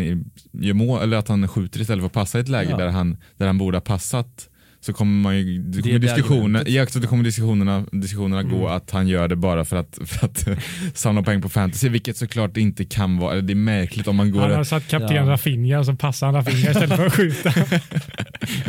[0.51, 2.77] gör mål, eller att han skjuter istället för att passa i ett läge ja.
[2.77, 4.49] där, han, där han borde ha passat
[4.81, 8.59] så kommer man ju, det kommer, diskussioner, ja, så det kommer diskussionerna, diskussionerna mm.
[8.59, 10.47] gå att han gör det bara för att, för att
[10.93, 14.41] samla poäng på fantasy, vilket såklart inte kan vara, det är märkligt om man går...
[14.41, 15.25] Han har satt kapten ja.
[15.25, 17.49] Rafinha så passar han Rafinha istället för att skjuta.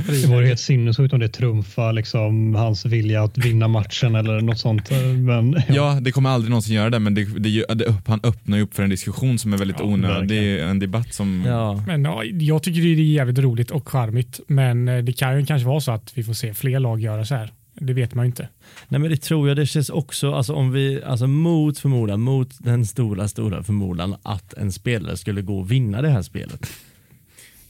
[0.06, 4.58] det vore helt sinnessjukt om det trumfar liksom hans vilja att vinna matchen eller något
[4.58, 4.90] sånt.
[4.90, 5.62] Men, ja.
[5.68, 8.74] ja, det kommer aldrig någonsin göra det, men det, det, det, han öppnar ju upp
[8.74, 10.28] för en diskussion som är väldigt ja, onödig.
[10.28, 11.44] Det är en debatt som...
[11.46, 11.84] Ja.
[11.86, 15.46] Men, ja, jag tycker det är jävligt roligt och charmigt, men eh, det kan ju
[15.46, 17.52] kanske vara så att vi får se fler lag göra så här.
[17.74, 18.48] Det vet man ju inte.
[18.88, 22.56] Nej men det tror jag, det känns också, alltså om vi, alltså mot förmodan, mot
[22.58, 26.66] den stora, stora förmodan att en spelare skulle gå och vinna det här spelet.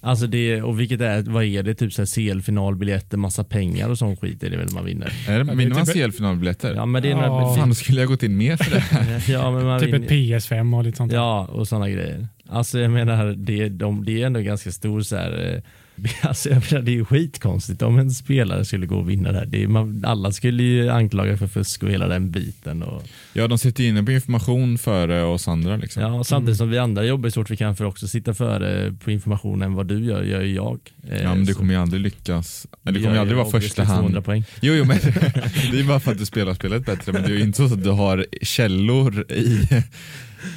[0.02, 4.42] Alltså det, och vilket är, vad är det, typ CL-finalbiljetter, massa pengar och sån skit
[4.42, 5.12] är det väl man vinner.
[5.28, 6.74] Är det, vinner man CL-finalbiljetter?
[6.74, 7.54] Ja men det är ja.
[7.58, 9.28] Fan, skulle jag gått in mer för det.
[9.32, 10.06] ja, men man typ vinner.
[10.06, 11.12] ett PS5 och lite sånt.
[11.12, 12.28] Ja, och sådana grejer.
[12.48, 15.62] Alltså jag menar, det, de, det är ändå ganska stor så här, eh,
[16.22, 19.38] Alltså, jag menar, det är ju skitkonstigt om en spelare skulle gå och vinna det
[19.38, 19.46] här.
[19.46, 22.82] Det är, man, alla skulle ju anklaga för fusk och hela den biten.
[22.82, 23.02] Och...
[23.32, 25.76] Ja, de sitter inne på information före oss andra.
[25.76, 26.02] Liksom.
[26.02, 26.56] Ja, samtidigt mm.
[26.56, 29.74] som vi andra jobbar så fort vi kan för också sitta före på information än
[29.74, 30.80] vad du gör, gör ju jag.
[31.22, 32.66] Ja, men du kommer ju aldrig lyckas.
[32.84, 34.24] Eller det kommer ju aldrig vara första hand.
[34.24, 34.44] Poäng.
[34.60, 34.98] Jo, jo, men
[35.72, 37.74] det är bara för att du spelar spelet bättre, men det är ju inte så
[37.74, 39.68] att du har källor i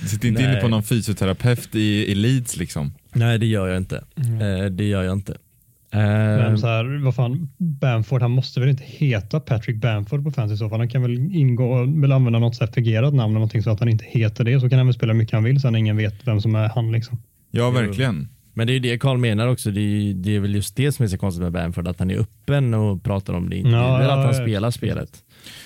[0.02, 0.52] du sitter inte Nej.
[0.52, 2.94] inne på någon fysioterapeut i, i Leeds liksom?
[3.14, 4.04] Nej det gör jag inte.
[4.16, 4.42] Mm.
[4.42, 5.38] Eh, det gör jag inte.
[5.96, 10.54] Men så här, vad fan, Bamford, han måste väl inte heta Patrick Bamford på fantasy
[10.54, 10.80] i så fall.
[10.80, 14.06] Han kan väl ingå, väl använda något certifierat namn eller någonting så att han inte
[14.08, 14.60] heter det.
[14.60, 16.92] Så kan han väl spela mycket han vill så ingen vet vem som är han
[16.92, 17.22] liksom.
[17.52, 18.30] Ja, verkligen.
[18.54, 19.72] Men det är ju det Karl menar också.
[19.72, 22.12] Det är, det är väl just det som är så konstigt med Bamford, att han
[22.12, 23.58] är öppen och pratar om det.
[23.58, 25.24] Inte ja, att han spelar spelet.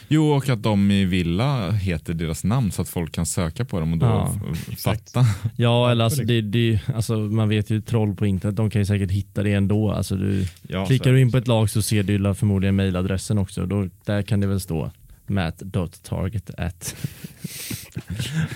[0.07, 3.79] Jo, och att de i Villa heter deras namn så att folk kan söka på
[3.79, 4.39] dem och då ja,
[4.77, 5.25] fatta.
[5.55, 8.85] Ja, eller alltså, det, det, alltså, man vet ju troll på internet, de kan ju
[8.85, 9.91] säkert hitta det ändå.
[9.91, 13.65] Alltså, du, ja, klickar du in på ett lag så ser du förmodligen mejladressen också.
[13.65, 14.91] Då, där kan det väl stå
[15.27, 16.95] matt.target at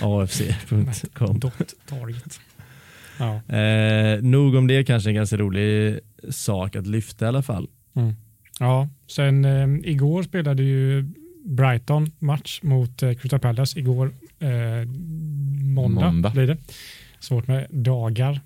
[0.00, 1.40] afc.com.
[1.88, 2.40] Target.
[3.22, 3.56] Ja.
[3.56, 5.98] Eh, nog om det, kanske en ganska rolig
[6.30, 7.68] sak att lyfta i alla fall.
[7.94, 8.14] Mm.
[8.58, 11.04] Ja, sen eh, igår spelade ju
[11.44, 14.88] Brighton match mot eh, Crystal Palace igår eh,
[15.62, 16.56] måndag, måndag blir det.
[17.20, 18.40] Svårt med dagar.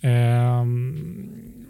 [0.00, 0.10] Eh,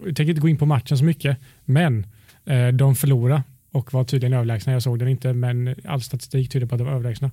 [0.04, 2.06] jag tänker inte gå in på matchen så mycket, men
[2.44, 3.42] eh, de förlorade
[3.72, 4.72] och var tydligen överlägsna.
[4.72, 7.30] Jag såg den inte, men all statistik tyder på att de var överlägsna.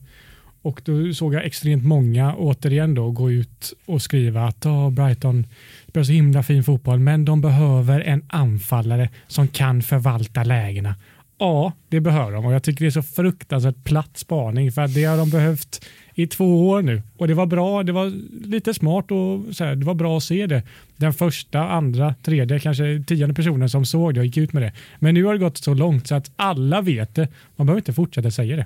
[0.62, 5.47] Och då såg jag extremt många återigen då gå ut och skriva att oh, Brighton
[5.88, 10.95] spelar så himla fin fotboll, men de behöver en anfallare som kan förvalta lägena.
[11.39, 14.93] Ja, det behöver de och jag tycker det är så fruktansvärt platt spaning för att
[14.93, 17.84] det har de behövt i två år nu och det var bra.
[17.84, 18.12] Det var
[18.47, 20.64] lite smart och så här, det var bra att se det.
[20.97, 24.74] Den första, andra, tredje, kanske tionde personen som såg det och gick ut med det.
[24.99, 27.28] Men nu har det gått så långt så att alla vet det.
[27.55, 28.66] Man behöver inte fortsätta säga det.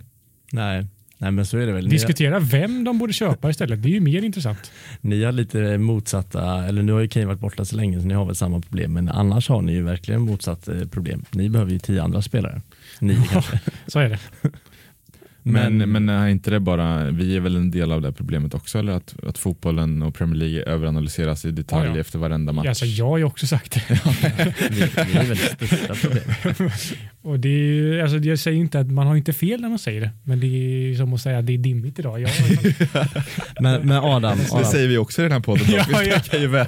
[0.52, 0.86] Nej,
[1.18, 1.90] Nej, men så är det väl.
[1.90, 3.84] Diskutera vem de borde köpa istället.
[3.84, 4.72] Det är ju mer intressant.
[5.02, 8.14] Ni har lite motsatta, eller nu har ju Kane varit borta så länge så ni
[8.14, 11.26] har väl samma problem, men annars har ni ju verkligen motsatt eh, problem.
[11.32, 12.62] Ni behöver ju tio andra spelare.
[13.00, 13.60] Ni kanske.
[13.88, 14.20] så är det.
[15.46, 18.54] Men, men, men är inte det bara, vi är väl en del av det problemet
[18.54, 22.02] också, eller att, att fotbollen och Premier League överanalyseras i detalj ja, ja.
[22.02, 22.68] efter varenda match?
[22.68, 23.84] Alltså, jag har ju också sagt det.
[24.70, 26.78] vi, vi är väl det största problemet.
[27.24, 30.02] Och det är, alltså, jag säger inte att man har inte fel när man säger
[30.02, 32.22] det, men det är som att säga att det är dimmigt idag.
[32.22, 32.30] Jag,
[33.60, 34.38] men, men Adam, Adam.
[34.60, 35.66] Det säger vi också i den här podden.
[35.70, 36.40] ja, ja.
[36.40, 36.68] ju väl.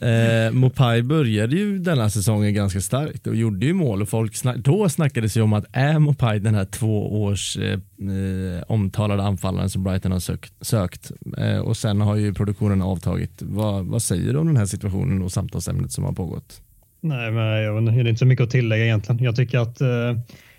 [0.00, 4.56] eh, Mopai började ju denna säsongen ganska starkt och gjorde ju mål och folk snack,
[4.56, 9.70] då snackades ju om att är Mopai den här två års eh, eh, omtalade anfallaren
[9.70, 11.12] som Brighton har sökt, sökt.
[11.38, 13.42] Eh, och sen har ju produktionen avtagit.
[13.42, 16.60] Vad, vad säger du om den här situationen och samtalsämnet som har pågått?
[17.04, 19.24] Nej, men jag det är inte så mycket att tillägga egentligen.
[19.24, 20.18] Jag tycker att eh,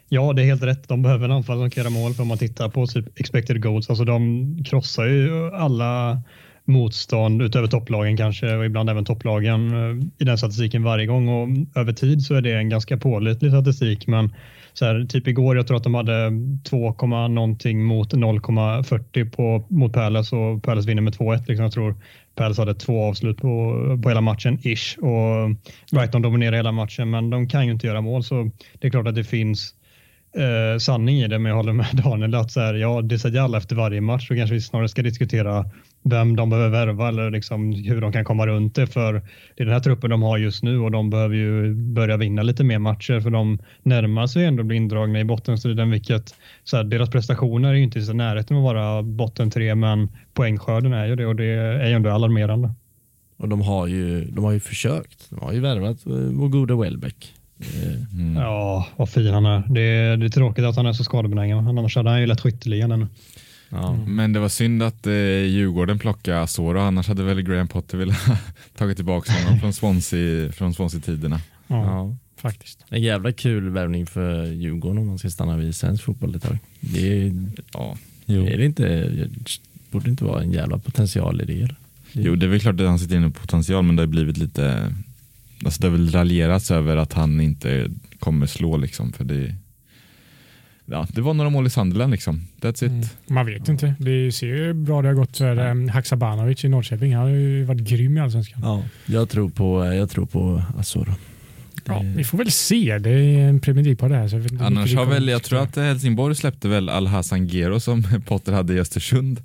[0.10, 0.88] ja, det är helt rätt.
[0.88, 3.62] De behöver en anfallare som kan göra mål för om man tittar på typ expected
[3.62, 3.90] goals.
[3.90, 6.22] Alltså de krossar ju alla
[6.66, 11.48] motstånd utöver topplagen kanske och ibland även topplagen eh, i den statistiken varje gång och
[11.82, 14.34] över tid så är det en ganska pålitlig statistik men
[14.74, 16.32] så här, typ igår, jag tror att de hade
[16.64, 16.96] 2,
[17.28, 21.38] någonting mot 0,40 på, mot Palace och Palace vinner med 2-1.
[21.48, 21.64] Liksom.
[21.64, 21.96] Jag tror
[22.36, 24.98] Palace hade två avslut på, på hela matchen, ish.
[24.98, 25.56] Och
[25.92, 29.08] Brighton dominerar hela matchen, men de kan ju inte göra mål, så det är klart
[29.08, 29.74] att det finns
[30.38, 33.42] eh, sanning i det, men jag håller med Daniel att så här, ja, det säger
[33.42, 35.66] alla efter varje match, så kanske vi snarare ska diskutera
[36.10, 38.88] vem de behöver värva eller liksom hur de kan komma runt det.
[38.88, 42.18] För det är den här truppen de har just nu och de behöver ju börja
[42.18, 46.78] vinna lite mer matcher för de närmar sig ändå bli indragna i bottenstriden vilket så
[46.78, 50.94] här, deras prestationer är ju inte i närheten av att vara botten tre men poängskörden
[50.94, 52.72] är ju det och det är ju ändå alarmerande.
[53.38, 55.30] Och de har ju, de har ju försökt.
[55.30, 57.34] De har ju värvat vår goda Welbeck.
[58.14, 58.36] Mm.
[58.36, 59.64] Ja, vad fin han är.
[59.70, 60.18] Det, är.
[60.18, 61.58] det är tråkigt att han är så skadebenägen.
[61.58, 63.08] Annars hade han ju lett skytteligan ännu.
[63.70, 63.94] Ja.
[63.94, 64.16] Mm.
[64.16, 68.18] Men det var synd att eh, Djurgården plockade Asoro, annars hade väl Graham Potter velat
[68.78, 71.42] tagit tillbaka honom från Swansea, från Swansea-tiderna.
[71.68, 72.86] Ja, ja, faktiskt.
[72.90, 76.58] En jävla kul värvning för Djurgården om man ska stanna vid svensk fotboll ett tag.
[76.80, 77.34] Det är,
[77.74, 79.28] ja, är det inte,
[79.92, 81.76] borde inte vara en jävla potential i det.
[82.12, 84.38] Jo, det är väl klart att han sitter inne på potential, men det har blivit
[84.38, 84.94] lite,
[85.66, 89.56] alltså det har väl raljerats över att han inte kommer slå liksom, för det
[90.86, 92.48] ja, det var några mål i Sunderland liksom.
[92.62, 92.92] That's it.
[92.92, 93.06] Mm.
[93.28, 93.96] Man vet inte.
[94.00, 97.16] Det ser ju bra det har gått för um, Haksabanovic i Norrköping.
[97.16, 98.62] Han har ju varit grym i Allsvenskan.
[98.64, 101.16] Ja, jag tror på, jag tror på Asoro.
[101.88, 102.98] Ja, vi får väl se.
[102.98, 104.28] Det är en Premier på det här.
[104.28, 108.54] Så jag Annars har väl, jag tror att Helsingborg släppte väl Al-Hassan Gero som Potter
[108.54, 109.44] hade i Östersund.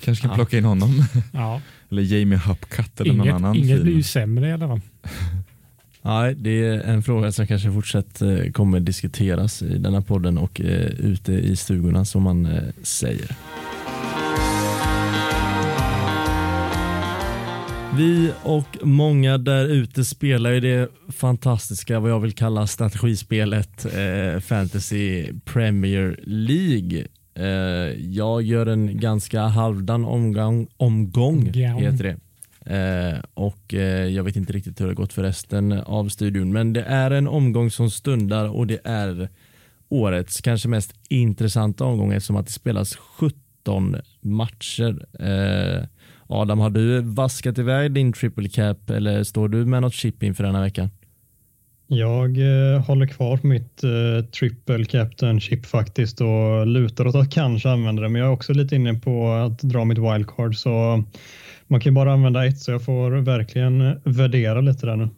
[0.00, 0.34] Kanske kan ja.
[0.34, 1.04] plocka in honom.
[1.32, 1.60] Ja.
[1.90, 3.56] eller Jamie Hupcutt eller inget, någon annan.
[3.56, 4.80] Inget blir ju sämre i alla fall.
[6.04, 10.60] Nej, det är en fråga som kanske fortsatt eh, kommer diskuteras i denna podden och
[10.60, 13.36] eh, ute i stugorna som man eh, säger.
[17.96, 24.40] Vi och många där ute spelar ju det fantastiska, vad jag vill kalla strategispelet eh,
[24.40, 27.06] Fantasy Premier League.
[27.34, 32.16] Eh, jag gör en ganska halvdan omgång, omgång heter det.
[32.66, 36.72] Eh, och eh, jag vet inte riktigt hur det gått för resten av studion men
[36.72, 39.28] det är en omgång som stundar och det är
[39.88, 45.06] årets kanske mest intressanta omgång eftersom att det spelas 17 matcher.
[45.18, 45.86] Eh,
[46.26, 50.44] Adam, har du vaskat iväg din triple cap eller står du med något chip inför
[50.44, 50.90] denna veckan?
[51.86, 57.30] Jag eh, håller kvar på mitt eh, triple captain chip faktiskt och lutar åt att
[57.30, 61.04] kanske använda det men jag är också lite inne på att dra mitt wildcard så
[61.72, 65.08] man kan ju bara använda ett så jag får verkligen värdera lite där nu.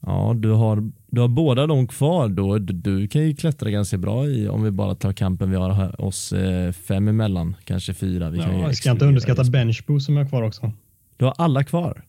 [0.00, 2.58] Ja, du har, du har båda de kvar då.
[2.58, 6.00] Du, du kan ju klättra ganska bra i om vi bara tar kampen vi har
[6.00, 8.30] oss eh, fem emellan, kanske fyra.
[8.30, 10.72] Vi ja, kan jag ska inte underskatta benchboost som jag har kvar också.
[11.16, 12.02] Du har alla kvar?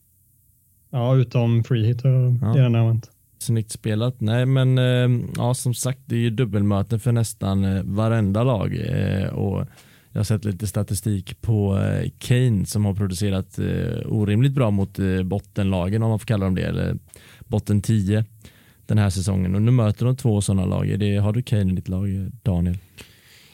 [0.90, 2.54] Ja, utom free hit och ja.
[2.54, 3.12] det använt.
[3.40, 4.22] Snyggt spelat.
[4.22, 8.78] Nej, men eh, ja, som sagt, det är ju dubbelmöten för nästan eh, varenda lag
[9.34, 9.66] och
[10.12, 15.00] jag har sett lite statistik på eh, Kane som har producerat eh, orimligt bra mot
[15.00, 16.98] eh, bottenlagen om man får kalla dem det, eller
[17.48, 18.26] botten 10
[18.86, 19.56] den här säsongen.
[19.56, 21.00] Och nu möter de två sådana lag.
[21.00, 22.08] Det, har du Kane i ditt lag,
[22.44, 22.78] Daniel?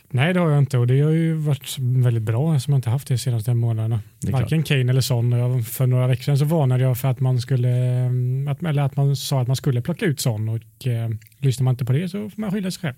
[0.10, 2.90] Nej, det har jag inte och det har ju varit väldigt bra som jag inte
[2.90, 4.00] haft det senaste månaderna.
[4.32, 5.64] Varken Kane eller Son.
[5.64, 7.70] För några veckor sedan så varnade jag för att man skulle,
[8.50, 11.74] att, eller att man sa att man skulle plocka ut Son och eh, lyssnar man
[11.74, 12.96] inte på det så får man skylla sig själv.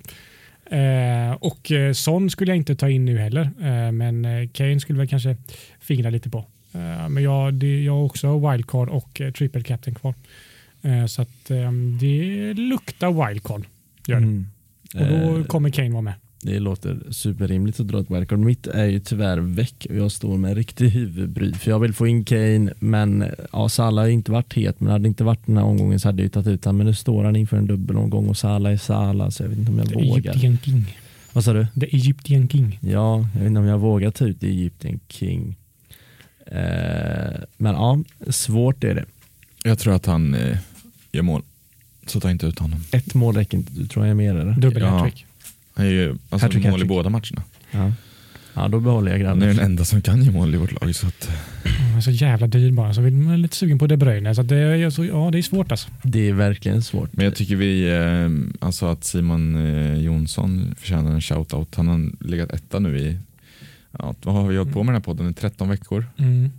[0.71, 4.79] Eh, och eh, Son skulle jag inte ta in nu heller, eh, men eh, Kane
[4.79, 5.37] skulle väl kanske
[5.79, 6.37] fingra lite på.
[6.73, 10.13] Eh, men jag, det, jag har också wildcard och eh, triple captain kvar.
[11.07, 11.51] Så att
[11.99, 13.65] det luktar wildcard.
[14.07, 14.25] Gör det.
[14.25, 14.45] Mm.
[14.93, 16.13] Och då kommer Kane vara med.
[16.47, 18.39] Det låter superrimligt att dra ett wildcard.
[18.39, 21.53] Mitt är ju tyvärr väck och jag står med riktig huvudbry.
[21.53, 24.79] För jag vill få in Kane, men ja, Salah har inte varit het.
[24.79, 26.77] Men hade det inte varit den här omgången så hade jag tagit ut honom.
[26.77, 29.71] Men nu står han inför en dubbelomgång och Salah är Salah så jag vet inte
[29.71, 30.31] om jag The vågar.
[30.31, 30.95] Egyptian King.
[31.33, 31.67] Vad sa du?
[31.79, 32.79] The Egyptian King.
[32.81, 35.55] Ja, jag vet inte om jag vågar ta ut The Egyptian King.
[36.45, 39.05] Eh, men ja, svårt är det.
[39.63, 40.57] Jag tror att han eh,
[41.11, 41.41] gör mål.
[42.05, 42.79] Så ta inte ut honom.
[42.91, 43.71] Ett mål räcker inte.
[43.73, 44.53] Du tror jag är mer eller?
[44.53, 45.09] Dubbel ja.
[45.77, 47.43] Han är ju alltså hattrick, mål i båda matcherna.
[47.71, 47.91] Ja.
[48.53, 49.41] ja, då behåller jag grabben.
[49.41, 50.95] Han är den enda som kan ge mål i vårt lag.
[50.95, 51.29] Så att...
[51.63, 54.35] Han är så jävla dyr bara, så man är lite sugen på De Bruyne.
[54.35, 55.89] Så det, är, så, ja, det är svårt alltså.
[56.03, 57.13] Det är verkligen svårt.
[57.13, 61.75] Men jag tycker vi, eh, alltså att Simon eh, Jonsson förtjänar en shoutout.
[61.75, 63.17] Han har legat etta nu i,
[63.99, 66.05] ja, vad har vi hållit på med den här podden, i 13 veckor?
[66.17, 66.51] Mm.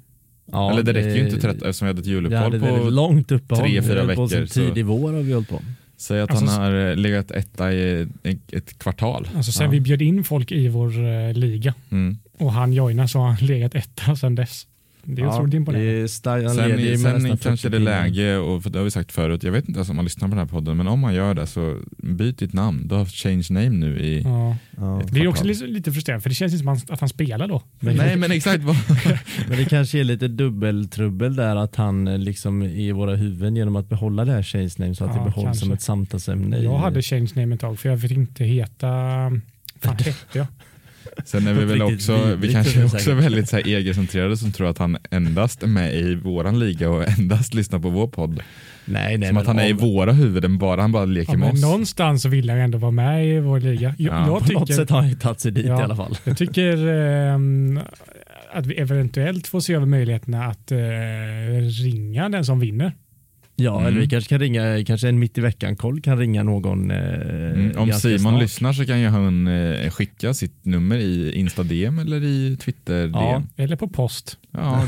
[0.53, 3.65] Ja, Eller det räcker ju inte 13, eftersom vi hade ett juluppehåll på långt uppehåll.
[3.65, 4.47] tre, fyra veckor.
[4.47, 5.63] Tidig vår har vi hållit på.
[5.99, 8.09] Säg att alltså, han har eh, legat etta i
[8.53, 9.29] ett kvartal.
[9.37, 9.71] Alltså sen ja.
[9.71, 12.19] vi bjöd in folk i vår uh, liga mm.
[12.39, 14.67] och han joinade så har han legat etta sedan dess.
[15.11, 16.09] Det är ja, otroligt imponerande.
[16.09, 19.69] Sen, sen kanske det är läge, och för det har vi sagt förut, jag vet
[19.69, 21.79] inte ens om man lyssnar på den här podden, men om man gör det så
[21.97, 22.89] byt ditt namn.
[22.89, 24.57] Du har haft change name nu i ja.
[24.77, 25.03] ja.
[25.11, 27.63] Det är också lite, frustrerande, för det känns inte som att han spelar då.
[27.81, 28.65] Men, Nej, men exakt.
[29.49, 33.77] men det kanske är lite dubbeltrubbel där, att han eh, liksom i våra huvuden genom
[33.77, 35.65] att behålla det här change name så att det behålls kanske.
[35.65, 36.59] som ett samtalsämne.
[36.59, 38.87] Jag hade change name ett tag, för jag fick inte heta,
[39.81, 40.47] fan hette jag?
[41.25, 44.71] Sen är vi väl också, vi kanske är också väldigt så här egocentrerade som tror
[44.71, 48.43] att han endast är med i våran liga och endast lyssnar på vår podd.
[48.85, 51.53] Nej, nej, som att han är i våra huvuden, bara han bara leker ja, med
[51.53, 51.63] oss.
[51.63, 53.95] Någonstans vill han ändå vara med i vår liga.
[53.99, 55.83] Jag, ja, jag på tycker, något sätt har han ju tagit sig dit ja, i
[55.83, 56.19] alla fall.
[56.25, 57.39] Jag tycker eh,
[58.53, 60.79] att vi eventuellt får se över möjligheterna att eh,
[61.83, 62.93] ringa den som vinner.
[63.61, 63.87] Ja, Mm.
[63.87, 66.91] eller vi kanske kan ringa, kanske en mitt i veckan-koll kan ringa någon.
[66.91, 66.99] Eh,
[67.55, 68.41] Mm, om Simon snart.
[68.43, 73.11] lyssnar så kan ju han eh, skicka sitt nummer i Insta-DM eller i Twitter-DM.
[73.15, 73.43] Ja.
[73.57, 73.65] Ja.
[73.65, 74.37] Eller på post.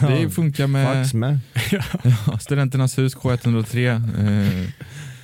[0.08, 1.38] det funkar med Fax med.
[2.04, 3.86] ja, Studenternas hus K103.
[4.18, 4.68] Eh,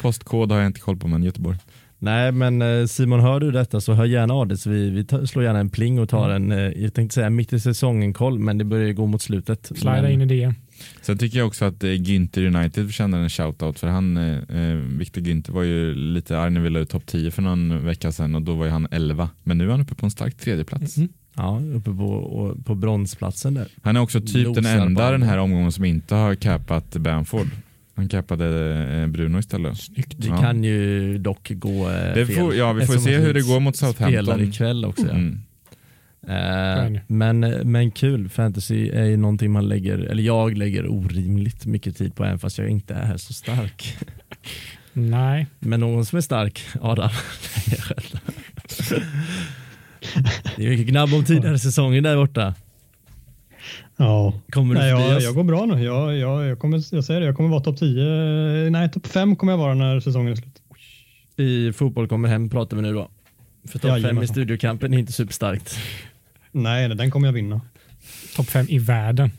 [0.01, 1.59] postkod har jag inte koll på men Göteborg.
[1.99, 5.44] Nej men eh, Simon hör du detta så hör gärna av dig vi, vi slår
[5.44, 8.59] gärna en pling och tar en, eh, jag tänkte säga mitt i säsongen koll men
[8.59, 9.66] det börjar ju gå mot slutet.
[9.66, 10.55] Slida men, in i det.
[11.03, 15.20] Sen tycker jag också att eh, Günther United förtjänar en shoutout för han, eh, Victor
[15.20, 18.34] Günther var ju lite arg när vi la ut topp 10 för någon vecka sedan
[18.34, 19.28] och då var ju han 11.
[19.44, 20.97] Men nu är han uppe på en stark tredjeplats.
[20.97, 21.09] Mm.
[21.36, 23.68] Ja, uppe på, på bronsplatsen där.
[23.82, 26.97] Han är också typ den Nosar på enda den här omgången som inte har capat
[26.97, 27.49] Bamford.
[27.97, 29.78] Han cappade eh, Bruno istället.
[30.16, 30.36] Det Ja.
[30.40, 32.36] kan ju dock gå eh, Det fel.
[32.36, 34.40] får, ja, vi får Eftersom se hur det går mot Spelar Southampton.
[34.49, 35.07] ikväll också.
[35.07, 35.11] Ja.
[35.14, 35.40] Mm.
[36.28, 37.40] Eh, men,
[37.72, 42.24] men kul, fantasy är ju någonting man lägger, eller jag lägger orimligt mycket tid på
[42.24, 43.97] även fast jag inte är så stark.
[44.92, 47.11] Nej, Men någon som är stark, Adam.
[50.57, 52.55] Det är mycket gnabb om tidigare säsonger där borta.
[53.97, 55.84] Ja, Kommer du nej, jag, jag går bra nu.
[55.84, 58.70] Jag, jag, jag, kommer, jag säger det, jag kommer vara topp 10.
[58.70, 60.62] Nej, topp 5 kommer jag vara när säsongen är slut.
[61.36, 63.09] I fotboll kommer hem pratar vi nu då.
[63.64, 64.34] För topp fem i Jajamensan.
[64.34, 65.78] studiokampen är inte superstarkt.
[66.53, 67.61] Nej, den kommer jag vinna.
[68.36, 69.30] topp fem i världen.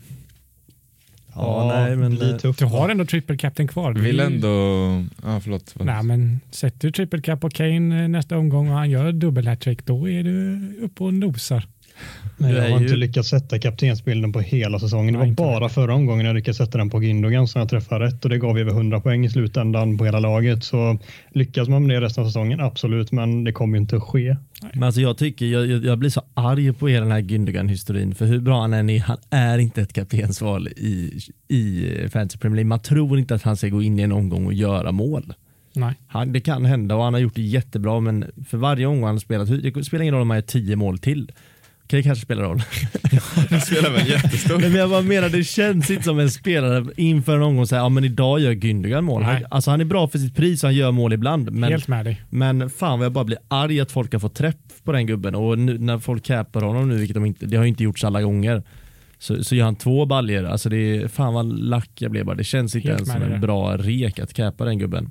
[1.34, 2.58] Ja, nej, men, det blir eh, tufft.
[2.58, 3.90] Du har ändå triple captain kvar.
[3.90, 4.48] Är Vill ändå...
[5.22, 5.74] Ja, förlåt.
[5.80, 9.46] Nej, men sätter du triple cap på Kane eh, nästa omgång och han gör dubbel
[9.46, 11.64] hattrick, då är du uppe och nosar.
[12.38, 15.06] Nej, jag har ju- inte lyckats sätta kaptensbilden på hela säsongen.
[15.06, 17.68] Det Nej, var inte bara förra omgången jag lyckades sätta den på Gündogan som jag
[17.68, 20.64] träffade rätt och det gav över 100 poäng i slutändan på hela laget.
[20.64, 20.98] Så
[21.32, 24.36] lyckas man med det resten av säsongen, absolut, men det kommer ju inte att ske.
[24.72, 28.26] Men alltså jag tycker, jag, jag, blir så arg på hela den här Gündogan-historin för
[28.26, 32.68] hur bra han än är, han är inte ett kaptensval i, i Fantasy Premier League.
[32.68, 35.32] Man tror inte att han ska gå in i en omgång och göra mål.
[35.72, 35.94] Nej.
[36.06, 39.14] Han, det kan hända och han har gjort det jättebra men för varje omgång han
[39.14, 41.32] har spelat, det spelar ingen roll om han gör tio mål till.
[41.88, 42.62] Okej, kanske spelar roll.
[43.50, 47.36] Det spelar väl jättestor men jag bara menar, det känns inte som en spelare inför
[47.36, 49.22] en omgång säger ja men idag gör Gündogan mål.
[49.22, 49.44] Han, Nej.
[49.50, 51.52] alltså han är bra för sitt pris och han gör mål ibland.
[51.52, 52.22] Men, Helt med dig.
[52.30, 55.34] men fan vad jag bara blir arg att folk har fått träff på den gubben
[55.34, 58.04] och nu, när folk capar honom nu, vilket de inte, det har ju inte gjorts
[58.04, 58.62] alla gånger.
[59.18, 60.44] Så, så gör han två baljer.
[60.44, 62.36] Alltså det är, fan vad lack jag blev bara.
[62.36, 65.10] Det känns inte Helt ens som en bra rek att capa den gubben.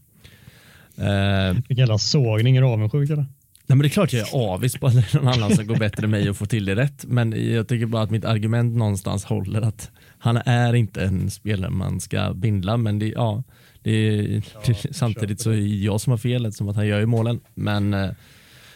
[0.98, 3.26] Eh, Vilken jävla sågning, är du avundsjuk eller?
[3.70, 6.04] Nej men det är klart jag är avis på att någon annan ska gå bättre
[6.04, 7.06] än mig och få till det rätt.
[7.08, 11.72] Men jag tycker bara att mitt argument någonstans håller att han är inte en spelare
[11.72, 12.78] man ska bindla.
[12.78, 13.44] Men det, ja,
[13.84, 14.44] det är,
[14.94, 17.40] samtidigt så är det jag som har fel som att han gör ju målen.
[17.54, 18.10] Men eh,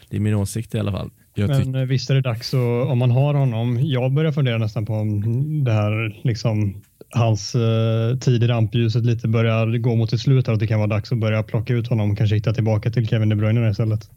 [0.09, 1.09] det är min åsikt i alla fall.
[1.35, 3.79] Men eh, visst är det dags och om man har honom.
[3.81, 9.27] Jag börjar fundera nästan på om det här liksom hans eh, tid i rampljuset lite
[9.27, 11.87] börjar gå mot sitt slut här, att det kan vara dags att börja plocka ut
[11.87, 14.09] honom och kanske hitta tillbaka till Kevin De Bruyne istället.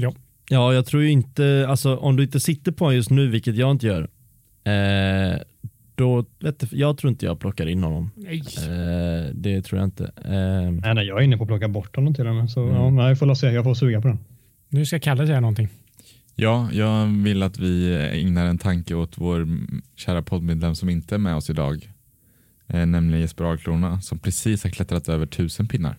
[0.00, 0.14] Ja.
[0.50, 3.56] Ja, jag tror ju inte, alltså om du inte sitter på honom just nu, vilket
[3.56, 4.02] jag inte gör,
[4.64, 5.40] eh,
[5.94, 8.10] då, vet du, jag tror inte jag plockar in honom.
[8.16, 8.38] Nej.
[8.58, 10.04] Eh, det tror jag inte.
[10.24, 12.50] Eh, Nej, nej, jag är inne på att plocka bort honom till och med.
[12.50, 12.74] Så Mm.
[12.74, 13.46] ja, nej, jag får se.
[13.46, 14.18] Jag får suga på den.
[14.68, 15.68] Nu ska Kalle säga någonting.
[16.34, 21.14] Ja, jag vill att vi ägnar en tanke åt vår mm, kära poddmedlem som inte
[21.14, 21.92] är med oss idag.
[22.66, 25.96] Eh, nämligen Jesper Ahlkrona som precis har klättrat över tusen pinnar.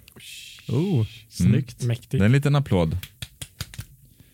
[0.69, 1.83] oh, snyggt.
[1.85, 2.11] Mäktigt.
[2.11, 2.97] Det är en liten applåd.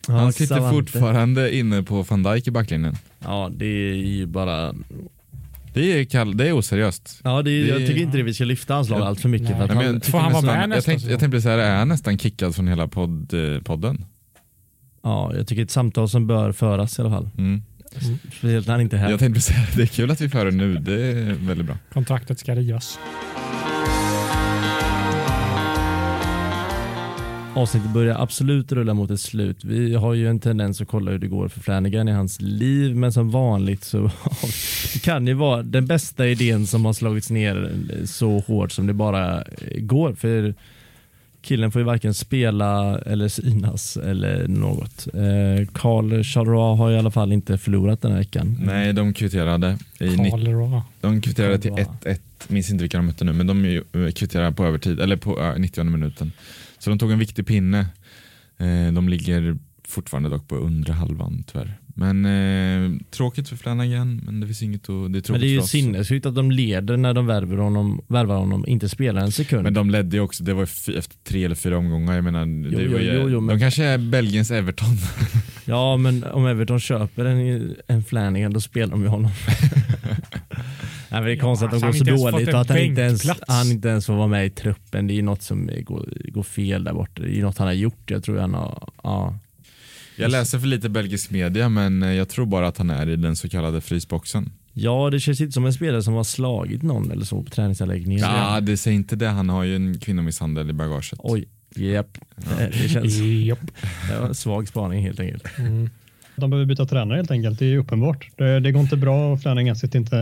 [0.07, 0.75] Ja, Han sitter Savante.
[0.91, 2.95] fortfarande inne på van Dijk i backlinjen.
[3.19, 4.73] Ja, det är ju bara
[5.73, 7.19] Det är, kall, det är oseriöst.
[7.23, 9.29] Ja, det är, Det- jag tycker inte det vi ska lyfta hans lag allt för
[9.29, 9.49] mycket.
[9.49, 9.57] Nej.
[9.57, 10.31] För att Ja, men han, jag Får han
[10.69, 14.05] vara tänkte, jag tänkte så här, är han nästan kickad från hela podd, eh, podden?
[15.03, 17.29] ja, jag tycker ett samtal som bör föras i alla fall.
[17.37, 17.63] Mm.
[18.37, 19.09] Speciellt när han inte är här.
[19.09, 21.77] Jag tänkte säga det är kul att vi för det nu, det är väldigt bra.
[21.93, 22.99] Kontraktet ska rivas.
[27.55, 29.63] Avsnittet börjar absolut rulla mot ett slut.
[29.63, 32.95] Vi har ju en tendens att kolla hur det går för Flanagan i hans liv,
[32.95, 34.11] men som vanligt så
[34.93, 37.71] det kan ju vara den bästa idén som har slagits ner
[38.05, 39.43] så hårt som det bara
[39.77, 40.13] går.
[40.13, 40.53] För
[41.41, 45.07] killen får ju varken spela eller synas eller något.
[45.13, 48.57] Eh, Carl Charleroi har i alla fall inte förlorat den här veckan.
[48.61, 49.77] Nej, de kvitterade.
[49.99, 51.83] I Karl de kvitterade till Bra.
[52.03, 52.19] 1-1.
[52.47, 55.53] Minns inte vilka de mötte nu, men de eh, kvitterade på övertid, eller på eh,
[55.57, 56.31] 90 minuten.
[56.85, 57.79] Så de tog en viktig pinne.
[58.57, 59.57] Eh, de ligger
[59.87, 61.79] fortfarande dock på undre halvan tyvärr.
[61.85, 65.13] Men eh, tråkigt för Flanagan, men det finns inget att...
[65.13, 68.01] Det är tråkigt Men det är ju sinnessjukt att de leder när de värvar honom,
[68.07, 69.63] värvar honom inte spelar en sekund.
[69.63, 70.63] Men de ledde ju också, det var
[70.97, 72.15] efter tre eller fyra omgångar.
[72.15, 74.87] Jag menar, det Jo, var jo, ju, jo, jo, men- De kanske är Belgiens Everton.
[75.67, 79.31] Ja, men om Everton köper en, en Flanagan då spelar de ju honom.
[81.15, 82.61] Nej, men det är konstigt Ja, att de går han så dåligt fått och en
[82.61, 85.07] att han inte, ens, han inte ens får vara med i truppen.
[85.07, 87.21] Det är ju något som går, går fel där borta.
[87.21, 88.11] Det är ju något han har gjort.
[88.11, 88.89] Jag tror han har...
[89.03, 89.39] Ja.
[90.15, 93.15] Jag läser för lite belgisk media men eh, jag tror bara att han är i
[93.15, 94.51] den så kallade frysboxen.
[94.73, 98.23] ja, det känns inte som en spelare som har slagit någon eller så på träningsanläggningen.
[98.23, 99.27] Ja, det säger inte det.
[99.27, 101.19] Han har ju en kvinnomisshandel i bagaget.
[101.19, 101.45] Oj,
[101.75, 102.17] japp.
[102.71, 103.17] Det känns...
[103.17, 103.71] Japp.
[104.09, 105.57] Det var en svag spaning helt enkelt.
[105.57, 105.89] Mm.
[106.37, 107.59] De behöver byta tränare helt enkelt.
[107.59, 108.29] Det är uppenbart.
[108.35, 110.15] Det, det går inte bra och Flanagan sitter inte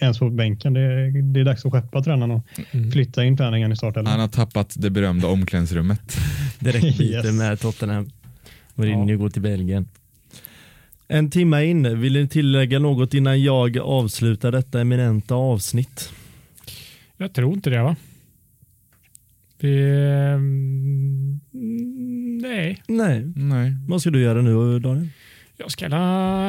[0.00, 0.72] ens på bänken.
[0.74, 2.90] Det, det är dags att skeppa tränaren och Mm.
[2.92, 4.10] flytta in Flanagan i startelvan.
[4.10, 6.16] Han har tappat det berömda omklädningsrummet.
[6.58, 7.32] Direkt Yes.
[7.32, 8.10] med Tottenham.
[8.74, 9.16] Mourinho Ja.
[9.16, 9.88] går till Belgien.
[11.08, 16.12] En timme in, vill ni tillägga något innan jag avslutar detta eminenta avsnitt?
[17.16, 17.96] Jag tror inte det va?
[19.60, 19.78] Det...
[20.34, 21.40] mm,
[22.42, 22.82] Nej.
[22.88, 23.32] Nej.
[23.36, 23.72] Nej.
[23.88, 25.08] Vad ska du göra nu Daniel?
[25.58, 25.88] Jag ska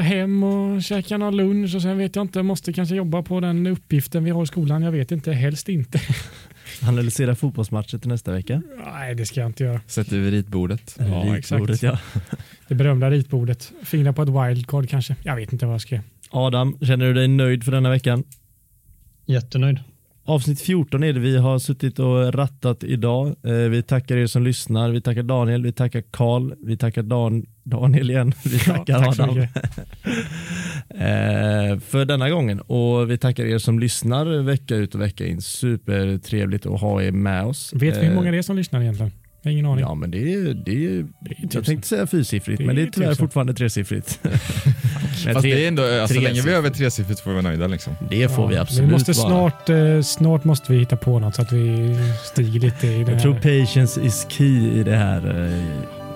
[0.01, 3.67] hem och käka någon lunch och sen vet jag inte, måste kanske jobba på den
[3.67, 4.81] uppgiften vi har i skolan.
[4.81, 6.01] Jag vet inte, helst inte.
[6.87, 8.61] Analysera fotbollsmatcher till nästa vecka.
[8.85, 9.81] Nej, det ska jag inte göra.
[9.87, 10.95] Sätter vid ritbordet.
[10.99, 11.83] Ja, Ritbordet, exakt.
[11.83, 12.21] ja.
[12.67, 13.71] Det berömda ritbordet.
[13.83, 15.15] Fina på ett wildcard kanske.
[15.23, 16.05] Jag vet inte vad jag ska göra.
[16.29, 18.23] Adam, känner du dig nöjd för denna veckan?
[19.25, 19.79] Jättenöjd.
[20.27, 23.27] Avsnitt 14 är det vi har suttit och rattat idag.
[23.27, 24.89] Eh, vi tackar er som lyssnar.
[24.89, 28.33] Vi tackar Daniel, vi tackar Karl, vi tackar Dan, Daniel igen.
[28.45, 29.37] Vi Ja, tackar tack så Adam.
[30.89, 32.59] eh, för denna gången.
[32.61, 35.41] Och vi tackar er som lyssnar vecka ut och vecka in.
[35.41, 37.73] Supertrevligt att ha er med oss.
[37.75, 39.11] Vet vi hur Eh, många det är som lyssnar egentligen?
[39.47, 39.79] Jag har ingen aning.
[39.81, 42.81] Ja, men det är, det är, Det är jag tänkte säga fyrsiffrigt, Det men det
[42.81, 43.25] är är tyvärr tusen.
[43.25, 44.19] fortfarande tresiffrigt.
[45.25, 47.35] Men Fast tre- det är ändå, alltså, så länge vi är över tresiffrigt får vi
[47.35, 47.93] vara nöjda liksom.
[48.09, 49.27] det får vi Ja, absolut vi måste vara.
[49.29, 53.11] snart, eh, snart måste vi hitta på något så att vi stiger lite i det
[53.11, 55.45] Jag tror patience is key i det här.
[55.47, 55.63] eh,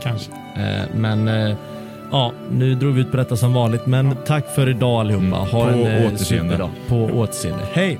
[0.03, 0.32] Kanske.
[0.57, 1.55] Eh, Men eh,
[2.11, 3.86] ja, nu drog vi ut på detta som vanligt.
[3.86, 5.25] Men tack för idag allihopa.
[5.25, 6.69] Mm, Ha på en eh, superdag.
[6.88, 7.63] På återseende.
[7.73, 7.99] Hej!